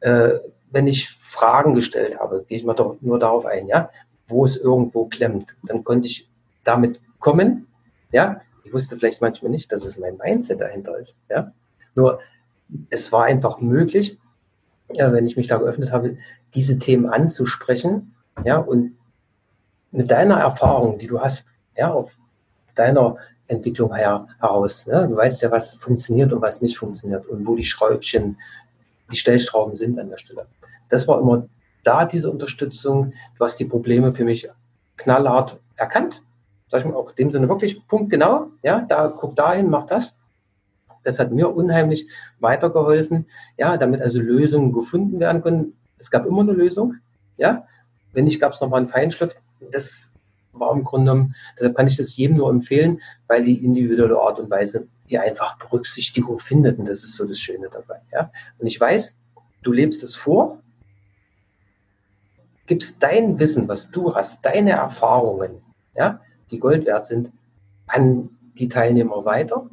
äh, 0.00 0.38
wenn 0.70 0.86
ich 0.86 1.10
Fragen 1.10 1.74
gestellt 1.74 2.18
habe, 2.18 2.44
gehe 2.48 2.58
ich 2.58 2.64
mal 2.64 2.74
doch 2.74 2.96
nur 3.00 3.18
darauf 3.18 3.46
ein, 3.46 3.66
ja, 3.66 3.90
wo 4.28 4.44
es 4.44 4.56
irgendwo 4.56 5.06
klemmt, 5.06 5.54
dann 5.62 5.84
konnte 5.84 6.06
ich 6.06 6.28
damit 6.64 7.00
kommen, 7.18 7.66
ja. 8.12 8.40
Ich 8.64 8.72
wusste 8.72 8.96
vielleicht 8.96 9.20
manchmal 9.20 9.50
nicht, 9.50 9.72
dass 9.72 9.84
es 9.84 9.98
mein 9.98 10.16
Mindset 10.16 10.60
dahinter 10.60 10.98
ist, 10.98 11.18
ja. 11.28 11.52
Nur 11.94 12.20
es 12.88 13.10
war 13.10 13.24
einfach 13.24 13.60
möglich, 13.60 14.18
ja, 14.92 15.12
wenn 15.12 15.26
ich 15.26 15.36
mich 15.36 15.48
da 15.48 15.56
geöffnet 15.58 15.92
habe, 15.92 16.18
diese 16.54 16.78
Themen 16.78 17.06
anzusprechen, 17.06 18.14
ja, 18.44 18.58
und 18.58 18.96
mit 19.90 20.10
deiner 20.10 20.38
Erfahrung, 20.38 20.98
die 20.98 21.06
du 21.06 21.20
hast, 21.20 21.46
ja, 21.76 21.92
auf 21.92 22.12
deiner 22.74 23.16
Entwicklung 23.48 23.94
her, 23.94 24.28
heraus, 24.38 24.86
ne, 24.86 25.08
du 25.08 25.16
weißt 25.16 25.42
ja, 25.42 25.50
was 25.50 25.74
funktioniert 25.76 26.32
und 26.32 26.40
was 26.40 26.62
nicht 26.62 26.78
funktioniert 26.78 27.26
und 27.26 27.46
wo 27.46 27.56
die 27.56 27.64
Schräubchen, 27.64 28.38
die 29.10 29.16
Stellschrauben 29.16 29.74
sind 29.74 29.98
an 29.98 30.08
der 30.08 30.18
Stelle. 30.18 30.46
Das 30.90 31.08
war 31.08 31.18
immer 31.20 31.48
da, 31.82 32.04
diese 32.04 32.30
Unterstützung. 32.30 33.14
Du 33.38 33.44
hast 33.44 33.56
die 33.56 33.64
Probleme 33.64 34.14
für 34.14 34.24
mich 34.24 34.48
knallhart 34.96 35.58
erkannt. 35.76 36.22
Sag 36.68 36.80
ich 36.80 36.86
mal 36.86 36.94
auch 36.94 37.10
in 37.10 37.16
dem 37.16 37.32
Sinne 37.32 37.48
wirklich 37.48 37.86
punktgenau. 37.88 38.48
Ja, 38.62 38.82
da 38.82 39.08
guck 39.08 39.34
dahin, 39.34 39.70
mach 39.70 39.86
das. 39.86 40.14
Das 41.02 41.18
hat 41.18 41.32
mir 41.32 41.54
unheimlich 41.54 42.06
weitergeholfen, 42.40 43.26
ja, 43.56 43.76
damit 43.78 44.02
also 44.02 44.20
Lösungen 44.20 44.72
gefunden 44.72 45.18
werden 45.18 45.42
können. 45.42 45.72
Es 45.98 46.10
gab 46.10 46.26
immer 46.26 46.42
eine 46.42 46.52
Lösung, 46.52 46.96
ja. 47.38 47.66
Wenn 48.12 48.24
nicht, 48.24 48.40
gab 48.40 48.52
es 48.52 48.60
nochmal 48.60 48.80
einen 48.80 48.88
Feinschliff. 48.88 49.34
Das 49.72 50.12
war 50.52 50.72
im 50.74 50.84
Grunde 50.84 51.12
genommen, 51.12 51.34
deshalb 51.56 51.76
kann 51.76 51.86
ich 51.86 51.96
das 51.96 52.16
jedem 52.16 52.36
nur 52.36 52.50
empfehlen, 52.50 53.00
weil 53.28 53.44
die 53.44 53.64
individuelle 53.64 54.18
Art 54.18 54.38
und 54.40 54.50
Weise 54.50 54.88
hier 55.06 55.22
einfach 55.22 55.58
Berücksichtigung 55.58 56.38
findet. 56.38 56.78
Und 56.78 56.86
das 56.86 56.98
ist 56.98 57.16
so 57.16 57.24
das 57.24 57.38
Schöne 57.38 57.68
dabei, 57.72 58.00
ja. 58.12 58.30
Und 58.58 58.66
ich 58.66 58.78
weiß, 58.78 59.14
du 59.62 59.72
lebst 59.72 60.02
es 60.02 60.16
vor, 60.16 60.58
gibst 62.70 63.02
dein 63.02 63.40
Wissen, 63.40 63.66
was 63.66 63.90
du 63.90 64.14
hast, 64.14 64.44
deine 64.44 64.70
Erfahrungen, 64.70 65.60
ja, 65.96 66.20
die 66.52 66.60
Gold 66.60 66.86
wert 66.86 67.04
sind, 67.04 67.32
an 67.88 68.28
die 68.54 68.68
Teilnehmer 68.68 69.24
weiter 69.24 69.68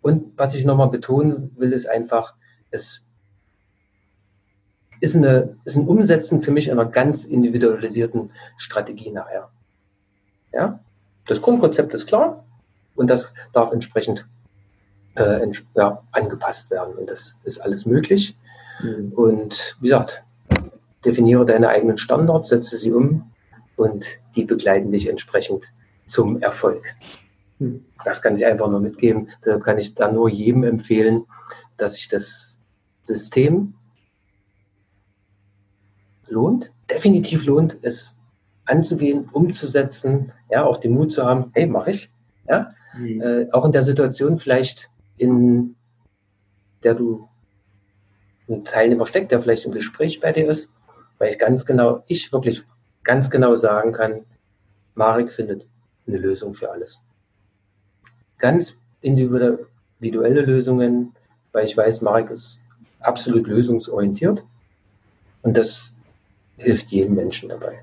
und 0.00 0.38
was 0.38 0.54
ich 0.54 0.64
nochmal 0.64 0.90
betonen 0.90 1.50
will, 1.56 1.72
ist 1.72 1.86
einfach, 1.86 2.34
es 2.70 3.02
ist, 5.00 5.16
eine, 5.16 5.56
ist 5.64 5.74
ein 5.74 5.88
Umsetzen 5.88 6.40
für 6.40 6.52
mich 6.52 6.70
einer 6.70 6.84
ganz 6.84 7.24
individualisierten 7.24 8.30
Strategie 8.58 9.10
nachher. 9.10 9.50
Ja? 10.52 10.78
Das 11.26 11.42
Grundkonzept 11.42 11.92
ist 11.94 12.06
klar 12.06 12.44
und 12.94 13.10
das 13.10 13.32
darf 13.52 13.72
entsprechend 13.72 14.28
äh, 15.16 15.50
ja, 15.74 16.00
angepasst 16.12 16.70
werden. 16.70 16.94
Und 16.94 17.10
das 17.10 17.36
ist 17.42 17.58
alles 17.58 17.86
möglich. 17.86 18.36
Mhm. 18.80 19.12
Und 19.16 19.76
wie 19.80 19.88
gesagt, 19.88 20.22
definiere 21.04 21.46
deine 21.46 21.68
eigenen 21.68 21.98
Standards, 21.98 22.48
setze 22.48 22.76
sie 22.76 22.92
um 22.92 23.30
und 23.76 24.06
die 24.36 24.44
begleiten 24.44 24.90
dich 24.90 25.08
entsprechend 25.08 25.72
zum 26.06 26.40
Erfolg. 26.42 26.84
Hm. 27.58 27.84
Das 28.04 28.20
kann 28.22 28.34
ich 28.34 28.44
einfach 28.44 28.68
nur 28.68 28.80
mitgeben. 28.80 29.28
Deshalb 29.44 29.64
kann 29.64 29.78
ich 29.78 29.94
da 29.94 30.10
nur 30.10 30.28
jedem 30.28 30.64
empfehlen, 30.64 31.24
dass 31.76 31.94
sich 31.94 32.08
das 32.08 32.60
System 33.04 33.74
lohnt, 36.26 36.72
definitiv 36.90 37.44
lohnt, 37.44 37.78
es 37.82 38.14
anzugehen, 38.64 39.28
umzusetzen, 39.30 40.32
ja, 40.50 40.64
auch 40.64 40.78
den 40.78 40.92
Mut 40.92 41.12
zu 41.12 41.24
haben, 41.24 41.50
hey, 41.54 41.66
mache 41.66 41.90
ich. 41.90 42.10
Ja? 42.48 42.72
Mhm. 42.96 43.20
Äh, 43.20 43.52
auch 43.52 43.64
in 43.64 43.72
der 43.72 43.82
Situation 43.82 44.38
vielleicht, 44.38 44.90
in 45.16 45.76
der 46.82 46.94
du 46.94 47.28
ein 48.48 48.64
Teilnehmer 48.64 49.06
steckt, 49.06 49.30
der 49.30 49.40
vielleicht 49.40 49.64
im 49.64 49.72
Gespräch 49.72 50.20
bei 50.20 50.32
dir 50.32 50.48
ist, 50.50 50.72
weil 51.24 51.30
ich 51.30 51.38
ganz 51.38 51.64
genau, 51.64 52.04
ich 52.06 52.30
wirklich 52.34 52.62
ganz 53.02 53.30
genau 53.30 53.56
sagen 53.56 53.92
kann, 53.92 54.26
Marek 54.94 55.32
findet 55.32 55.66
eine 56.06 56.18
Lösung 56.18 56.52
für 56.52 56.70
alles 56.70 57.00
ganz 58.44 58.76
individuelle 59.00 60.42
Lösungen, 60.42 61.14
weil 61.52 61.64
ich 61.64 61.74
weiß, 61.74 62.02
Marek 62.02 62.28
ist 62.30 62.60
absolut 63.00 63.46
lösungsorientiert 63.46 64.44
und 65.40 65.56
das 65.56 65.94
hilft 66.58 66.90
jedem 66.90 67.14
Menschen 67.14 67.48
dabei, 67.48 67.82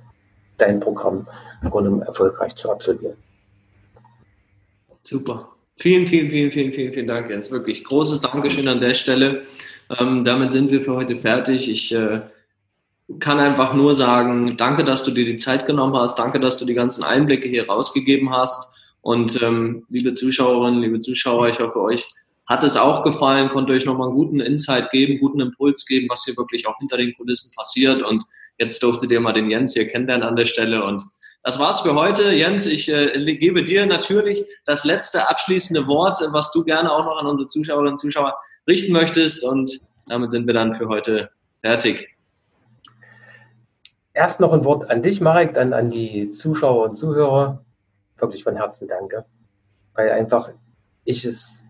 dein 0.59 0.79
Programm 0.79 1.27
im 1.63 2.01
erfolgreich 2.03 2.55
zu 2.55 2.71
absolvieren. 2.71 3.17
Super. 5.01 5.49
Vielen, 5.77 6.05
vielen, 6.05 6.29
vielen, 6.29 6.51
vielen, 6.51 6.73
vielen, 6.73 6.93
vielen 6.93 7.07
Dank, 7.07 7.31
Jens. 7.31 7.49
Wirklich 7.49 7.83
großes 7.83 8.21
Dankeschön 8.21 8.67
an 8.67 8.79
der 8.79 8.93
Stelle. 8.93 9.45
Ähm, 9.97 10.23
damit 10.23 10.51
sind 10.51 10.69
wir 10.69 10.83
für 10.83 10.93
heute 10.95 11.17
fertig. 11.17 11.67
Ich 11.67 11.91
äh, 11.91 12.21
kann 13.19 13.39
einfach 13.39 13.73
nur 13.73 13.93
sagen, 13.93 14.55
danke, 14.57 14.83
dass 14.83 15.03
du 15.03 15.11
dir 15.11 15.25
die 15.25 15.37
Zeit 15.37 15.65
genommen 15.65 15.95
hast. 15.95 16.17
Danke, 16.17 16.39
dass 16.39 16.57
du 16.57 16.65
die 16.65 16.73
ganzen 16.73 17.03
Einblicke 17.03 17.47
hier 17.47 17.67
rausgegeben 17.67 18.31
hast. 18.31 18.77
Und 19.01 19.41
ähm, 19.41 19.85
liebe 19.89 20.13
Zuschauerinnen, 20.13 20.81
liebe 20.81 20.99
Zuschauer, 20.99 21.49
ich 21.49 21.59
hoffe, 21.59 21.81
euch 21.81 22.07
hat 22.45 22.63
es 22.63 22.77
auch 22.77 23.03
gefallen, 23.03 23.49
konnte 23.49 23.73
euch 23.73 23.85
nochmal 23.85 24.09
einen 24.09 24.17
guten 24.17 24.39
Insight 24.39 24.91
geben, 24.91 25.19
guten 25.19 25.39
Impuls 25.39 25.85
geben, 25.85 26.07
was 26.09 26.25
hier 26.25 26.35
wirklich 26.37 26.67
auch 26.67 26.77
hinter 26.79 26.97
den 26.97 27.13
Kulissen 27.15 27.51
passiert. 27.55 28.03
Und 28.03 28.23
jetzt 28.59 28.83
durftet 28.83 29.11
ihr 29.11 29.19
mal 29.19 29.33
den 29.33 29.49
Jens 29.49 29.73
hier 29.73 29.87
kennenlernen 29.87 30.27
an 30.27 30.35
der 30.35 30.45
Stelle. 30.45 30.83
Und 30.83 31.03
das 31.43 31.59
war's 31.59 31.81
für 31.81 31.95
heute. 31.95 32.31
Jens, 32.31 32.65
ich 32.65 32.89
äh, 32.89 33.35
gebe 33.35 33.63
dir 33.63 33.85
natürlich 33.85 34.43
das 34.65 34.85
letzte 34.85 35.29
abschließende 35.29 35.87
Wort, 35.87 36.17
was 36.31 36.51
du 36.51 36.63
gerne 36.63 36.91
auch 36.91 37.05
noch 37.05 37.17
an 37.17 37.25
unsere 37.25 37.47
Zuschauerinnen 37.47 37.93
und 37.93 37.97
Zuschauer 37.97 38.35
richten 38.67 38.93
möchtest. 38.93 39.43
Und 39.43 39.71
damit 40.07 40.31
sind 40.31 40.45
wir 40.45 40.53
dann 40.53 40.75
für 40.75 40.87
heute 40.87 41.31
fertig. 41.61 42.09
Erst 44.21 44.39
noch 44.39 44.53
ein 44.53 44.63
Wort 44.65 44.87
an 44.91 45.01
dich, 45.01 45.19
Marek, 45.19 45.55
dann 45.55 45.73
an 45.73 45.89
die 45.89 46.29
Zuschauer 46.29 46.85
und 46.85 46.93
Zuhörer 46.93 47.65
wirklich 48.19 48.43
von 48.43 48.55
Herzen 48.55 48.87
danke. 48.87 49.25
Weil 49.95 50.11
einfach 50.11 50.51
ich 51.03 51.25
es 51.25 51.65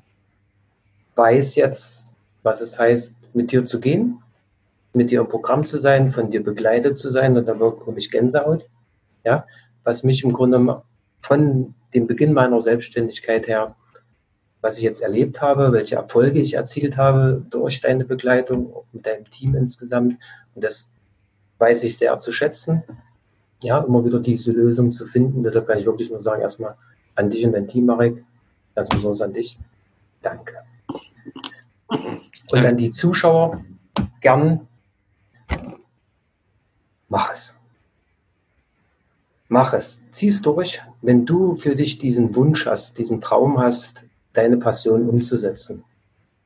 weiß 1.15 1.55
jetzt, 1.55 2.13
was 2.43 2.59
es 2.59 2.77
heißt, 2.77 3.15
mit 3.31 3.53
dir 3.53 3.65
zu 3.65 3.79
gehen, 3.79 4.21
mit 4.91 5.11
dir 5.11 5.21
im 5.21 5.29
Programm 5.29 5.65
zu 5.65 5.79
sein, 5.79 6.11
von 6.11 6.29
dir 6.29 6.43
begleitet 6.43 6.99
zu 6.99 7.09
sein 7.09 7.37
und 7.37 7.45
da 7.45 7.53
bekomme 7.53 7.99
ich 7.99 8.11
Gänsehaut. 8.11 8.67
Ja, 9.23 9.45
was 9.85 10.03
mich 10.03 10.21
im 10.25 10.33
Grunde 10.33 10.83
von 11.21 11.73
dem 11.93 12.05
Beginn 12.05 12.33
meiner 12.33 12.59
Selbstständigkeit 12.59 13.47
her, 13.47 13.77
was 14.59 14.75
ich 14.75 14.83
jetzt 14.83 15.01
erlebt 15.01 15.41
habe, 15.41 15.71
welche 15.71 15.95
Erfolge 15.95 16.41
ich 16.41 16.55
erzielt 16.55 16.97
habe 16.97 17.45
durch 17.49 17.79
deine 17.79 18.03
Begleitung, 18.03 18.73
mit 18.91 19.05
deinem 19.05 19.31
Team 19.31 19.55
insgesamt. 19.55 20.19
Und 20.53 20.65
das 20.65 20.89
weiß 21.61 21.83
ich 21.83 21.97
sehr 21.97 22.17
zu 22.17 22.31
schätzen 22.31 22.83
ja, 23.63 23.79
immer 23.79 24.03
wieder 24.03 24.19
diese 24.19 24.51
Lösung 24.51 24.91
zu 24.91 25.05
finden. 25.05 25.43
Deshalb 25.43 25.67
kann 25.67 25.77
ich 25.77 25.85
wirklich 25.85 26.09
nur 26.09 26.21
sagen, 26.21 26.41
erstmal 26.41 26.75
an 27.15 27.29
dich 27.29 27.45
und 27.45 27.53
dein 27.53 27.67
Team, 27.67 27.85
Marek, 27.85 28.23
ganz 28.75 28.89
besonders 28.89 29.21
an 29.21 29.33
dich. 29.33 29.57
Danke. 30.21 30.55
Und 31.87 32.65
an 32.65 32.77
die 32.77 32.91
Zuschauer, 32.91 33.63
gern, 34.19 34.67
mach 37.07 37.31
es. 37.33 37.55
Mach 39.47 39.73
es. 39.73 40.01
Zieh 40.11 40.29
es 40.29 40.41
durch. 40.41 40.81
Wenn 41.01 41.25
du 41.25 41.55
für 41.55 41.75
dich 41.75 41.99
diesen 41.99 42.35
Wunsch 42.35 42.65
hast, 42.65 42.97
diesen 42.97 43.21
Traum 43.21 43.59
hast, 43.59 44.05
deine 44.33 44.57
Passion 44.57 45.09
umzusetzen, 45.09 45.83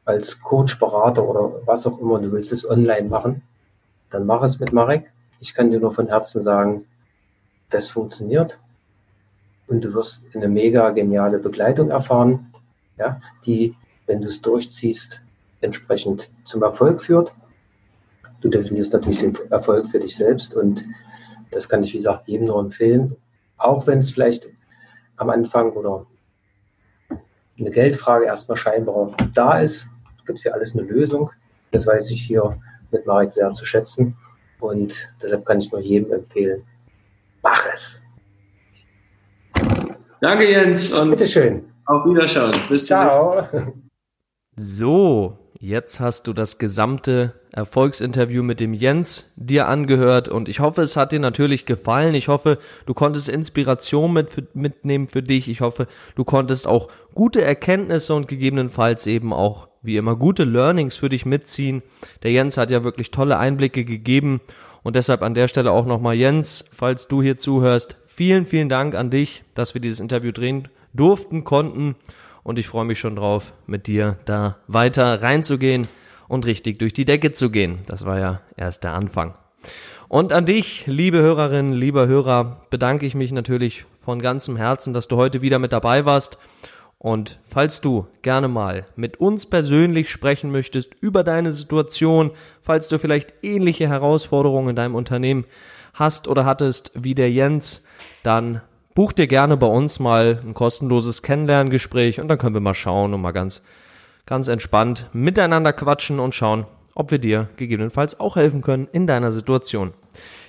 als 0.05 0.41
Coach, 0.41 0.79
Berater 0.79 1.23
oder 1.27 1.61
was 1.65 1.85
auch 1.85 1.99
immer, 1.99 2.19
du 2.19 2.31
willst 2.31 2.51
es 2.51 2.67
online 2.67 3.07
machen, 3.07 3.43
dann 4.09 4.25
mach 4.25 4.43
es 4.43 4.59
mit 4.59 4.73
Marek. 4.73 5.11
Ich 5.39 5.53
kann 5.53 5.71
dir 5.71 5.79
nur 5.79 5.93
von 5.93 6.07
Herzen 6.07 6.43
sagen, 6.43 6.85
das 7.69 7.89
funktioniert 7.89 8.59
und 9.67 9.83
du 9.83 9.93
wirst 9.93 10.23
eine 10.33 10.47
mega 10.47 10.89
geniale 10.91 11.39
Begleitung 11.39 11.89
erfahren, 11.89 12.53
ja, 12.97 13.21
die, 13.45 13.75
wenn 14.05 14.21
du 14.21 14.27
es 14.27 14.41
durchziehst, 14.41 15.21
entsprechend 15.61 16.29
zum 16.43 16.63
Erfolg 16.63 17.01
führt. 17.01 17.33
Du 18.41 18.49
definierst 18.49 18.93
natürlich 18.93 19.19
den 19.19 19.35
Erfolg 19.49 19.87
für 19.87 19.99
dich 19.99 20.15
selbst 20.15 20.53
und 20.53 20.85
das 21.51 21.67
kann 21.67 21.83
ich, 21.83 21.93
wie 21.93 21.97
gesagt, 21.97 22.27
jedem 22.27 22.47
nur 22.47 22.59
empfehlen, 22.59 23.15
auch 23.57 23.87
wenn 23.87 23.99
es 23.99 24.11
vielleicht 24.11 24.49
am 25.17 25.29
Anfang 25.29 25.71
oder 25.73 26.05
eine 27.57 27.71
Geldfrage 27.71 28.25
erstmal 28.25 28.57
scheinbar 28.57 29.15
da 29.33 29.59
ist, 29.59 29.87
gibt 30.25 30.39
es 30.39 30.43
ja 30.43 30.51
alles 30.51 30.75
eine 30.75 30.83
Lösung. 30.83 31.31
Das 31.71 31.87
weiß 31.87 32.11
ich 32.11 32.21
hier 32.21 32.57
mit 32.95 33.05
Marek 33.05 33.33
sehr 33.33 33.51
zu 33.51 33.65
schätzen 33.65 34.15
und 34.59 35.13
deshalb 35.21 35.45
kann 35.45 35.59
ich 35.59 35.71
nur 35.71 35.81
jedem 35.81 36.11
empfehlen, 36.13 36.63
mach 37.43 37.65
es. 37.73 38.01
Danke, 40.21 40.49
Jens. 40.49 40.91
Und 40.93 41.11
Bitteschön. 41.11 41.65
Auf 41.85 42.05
Wiederschauen. 42.05 42.51
Bis 42.69 42.87
Ciao. 42.87 43.47
So, 44.55 45.37
jetzt 45.59 45.99
hast 45.99 46.27
du 46.27 46.33
das 46.33 46.57
gesamte 46.57 47.33
Erfolgsinterview 47.51 48.41
mit 48.41 48.59
dem 48.59 48.73
Jens 48.73 49.33
dir 49.35 49.67
angehört 49.67 50.29
und 50.29 50.49
ich 50.49 50.59
hoffe, 50.59 50.81
es 50.81 50.97
hat 50.97 51.11
dir 51.11 51.19
natürlich 51.19 51.65
gefallen. 51.65 52.15
Ich 52.15 52.27
hoffe, 52.27 52.57
du 52.85 52.93
konntest 52.93 53.29
Inspiration 53.29 54.13
mit, 54.13 54.55
mitnehmen 54.55 55.07
für 55.07 55.21
dich. 55.21 55.49
Ich 55.49 55.61
hoffe, 55.61 55.87
du 56.15 56.23
konntest 56.23 56.67
auch 56.67 56.89
gute 57.13 57.41
Erkenntnisse 57.41 58.13
und 58.13 58.27
gegebenenfalls 58.27 59.07
eben 59.07 59.31
auch 59.31 59.67
wie 59.85 59.97
immer 59.97 60.15
gute 60.15 60.43
Learnings 60.43 60.97
für 60.97 61.09
dich 61.09 61.25
mitziehen. 61.25 61.83
Der 62.23 62.31
Jens 62.31 62.57
hat 62.57 62.71
ja 62.71 62.83
wirklich 62.83 63.11
tolle 63.11 63.37
Einblicke 63.37 63.85
gegeben 63.85 64.41
und 64.83 64.95
deshalb 64.95 65.21
an 65.21 65.33
der 65.33 65.47
Stelle 65.47 65.71
auch 65.71 65.85
nochmal 65.85 66.15
Jens, 66.15 66.65
falls 66.73 67.07
du 67.07 67.21
hier 67.21 67.37
zuhörst, 67.37 67.97
Vielen, 68.17 68.45
vielen 68.45 68.69
Dank 68.69 68.95
an 68.95 69.09
dich, 69.09 69.43
dass 69.55 69.73
wir 69.73 69.81
dieses 69.81 69.99
Interview 69.99 70.31
drehen 70.31 70.69
durften, 70.93 71.43
konnten. 71.43 71.97
Und 72.43 72.57
ich 72.57 72.69
freue 72.69 72.85
mich 72.85 72.97
schon 72.97 73.17
drauf, 73.17 73.51
mit 73.67 73.87
dir 73.87 74.17
da 74.23 74.55
weiter 74.69 75.21
reinzugehen 75.21 75.89
und 76.29 76.45
richtig 76.45 76.79
durch 76.79 76.93
die 76.93 77.03
Decke 77.03 77.33
zu 77.33 77.49
gehen. 77.49 77.79
Das 77.87 78.05
war 78.05 78.17
ja 78.17 78.39
erst 78.55 78.85
der 78.85 78.93
Anfang. 78.93 79.33
Und 80.07 80.31
an 80.31 80.45
dich, 80.45 80.87
liebe 80.87 81.17
Hörerinnen, 81.17 81.73
lieber 81.73 82.07
Hörer, 82.07 82.61
bedanke 82.69 83.05
ich 83.05 83.15
mich 83.15 83.33
natürlich 83.33 83.83
von 83.99 84.21
ganzem 84.21 84.55
Herzen, 84.55 84.93
dass 84.93 85.09
du 85.09 85.17
heute 85.17 85.41
wieder 85.41 85.59
mit 85.59 85.73
dabei 85.73 86.05
warst. 86.05 86.37
Und 86.97 87.39
falls 87.43 87.81
du 87.81 88.07
gerne 88.21 88.47
mal 88.47 88.85
mit 88.95 89.19
uns 89.19 89.45
persönlich 89.45 90.09
sprechen 90.09 90.51
möchtest 90.51 90.93
über 91.01 91.23
deine 91.23 91.53
Situation, 91.53 92.31
falls 92.61 92.87
du 92.87 92.97
vielleicht 92.97 93.33
ähnliche 93.43 93.87
Herausforderungen 93.87 94.69
in 94.69 94.75
deinem 94.75 94.95
Unternehmen 94.95 95.45
hast 95.93 96.27
oder 96.27 96.45
hattest 96.45 96.91
wie 96.95 97.15
der 97.15 97.31
Jens, 97.31 97.83
dann 98.23 98.61
buch 98.95 99.11
dir 99.11 99.27
gerne 99.27 99.57
bei 99.57 99.67
uns 99.67 99.99
mal 99.99 100.41
ein 100.43 100.53
kostenloses 100.53 101.21
Kennenlerngespräch 101.21 102.19
und 102.19 102.27
dann 102.27 102.37
können 102.37 102.55
wir 102.55 102.61
mal 102.61 102.73
schauen 102.73 103.13
und 103.13 103.21
mal 103.21 103.31
ganz, 103.31 103.61
ganz 104.25 104.47
entspannt 104.47 105.07
miteinander 105.13 105.73
quatschen 105.73 106.19
und 106.19 106.33
schauen, 106.33 106.65
ob 106.95 107.11
wir 107.11 107.19
dir 107.19 107.49
gegebenenfalls 107.57 108.19
auch 108.19 108.37
helfen 108.37 108.61
können 108.61 108.87
in 108.91 109.05
deiner 109.05 109.31
Situation. 109.31 109.93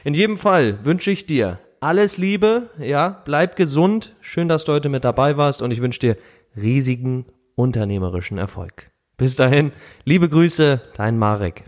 In 0.05 0.15
jedem 0.15 0.37
Fall 0.37 0.79
wünsche 0.85 1.11
ich 1.11 1.27
dir 1.27 1.59
alles 1.81 2.19
Liebe, 2.19 2.71
ja, 2.79 3.21
bleib 3.25 3.57
gesund. 3.57 4.15
Schön, 4.21 4.49
dass 4.49 4.65
du 4.65 4.73
heute 4.73 4.89
mit 4.89 5.05
dabei 5.05 5.37
warst 5.37 5.61
und 5.61 5.71
ich 5.73 5.81
wünsche 5.81 6.01
dir 6.01 6.17
riesigen 6.57 7.27
unternehmerischen 7.55 8.39
Erfolg. 8.39 8.91
Bis 9.17 9.37
dahin, 9.37 9.73
liebe 10.05 10.29
Grüße, 10.29 10.83
dein 10.97 11.19
Marek. 11.19 11.65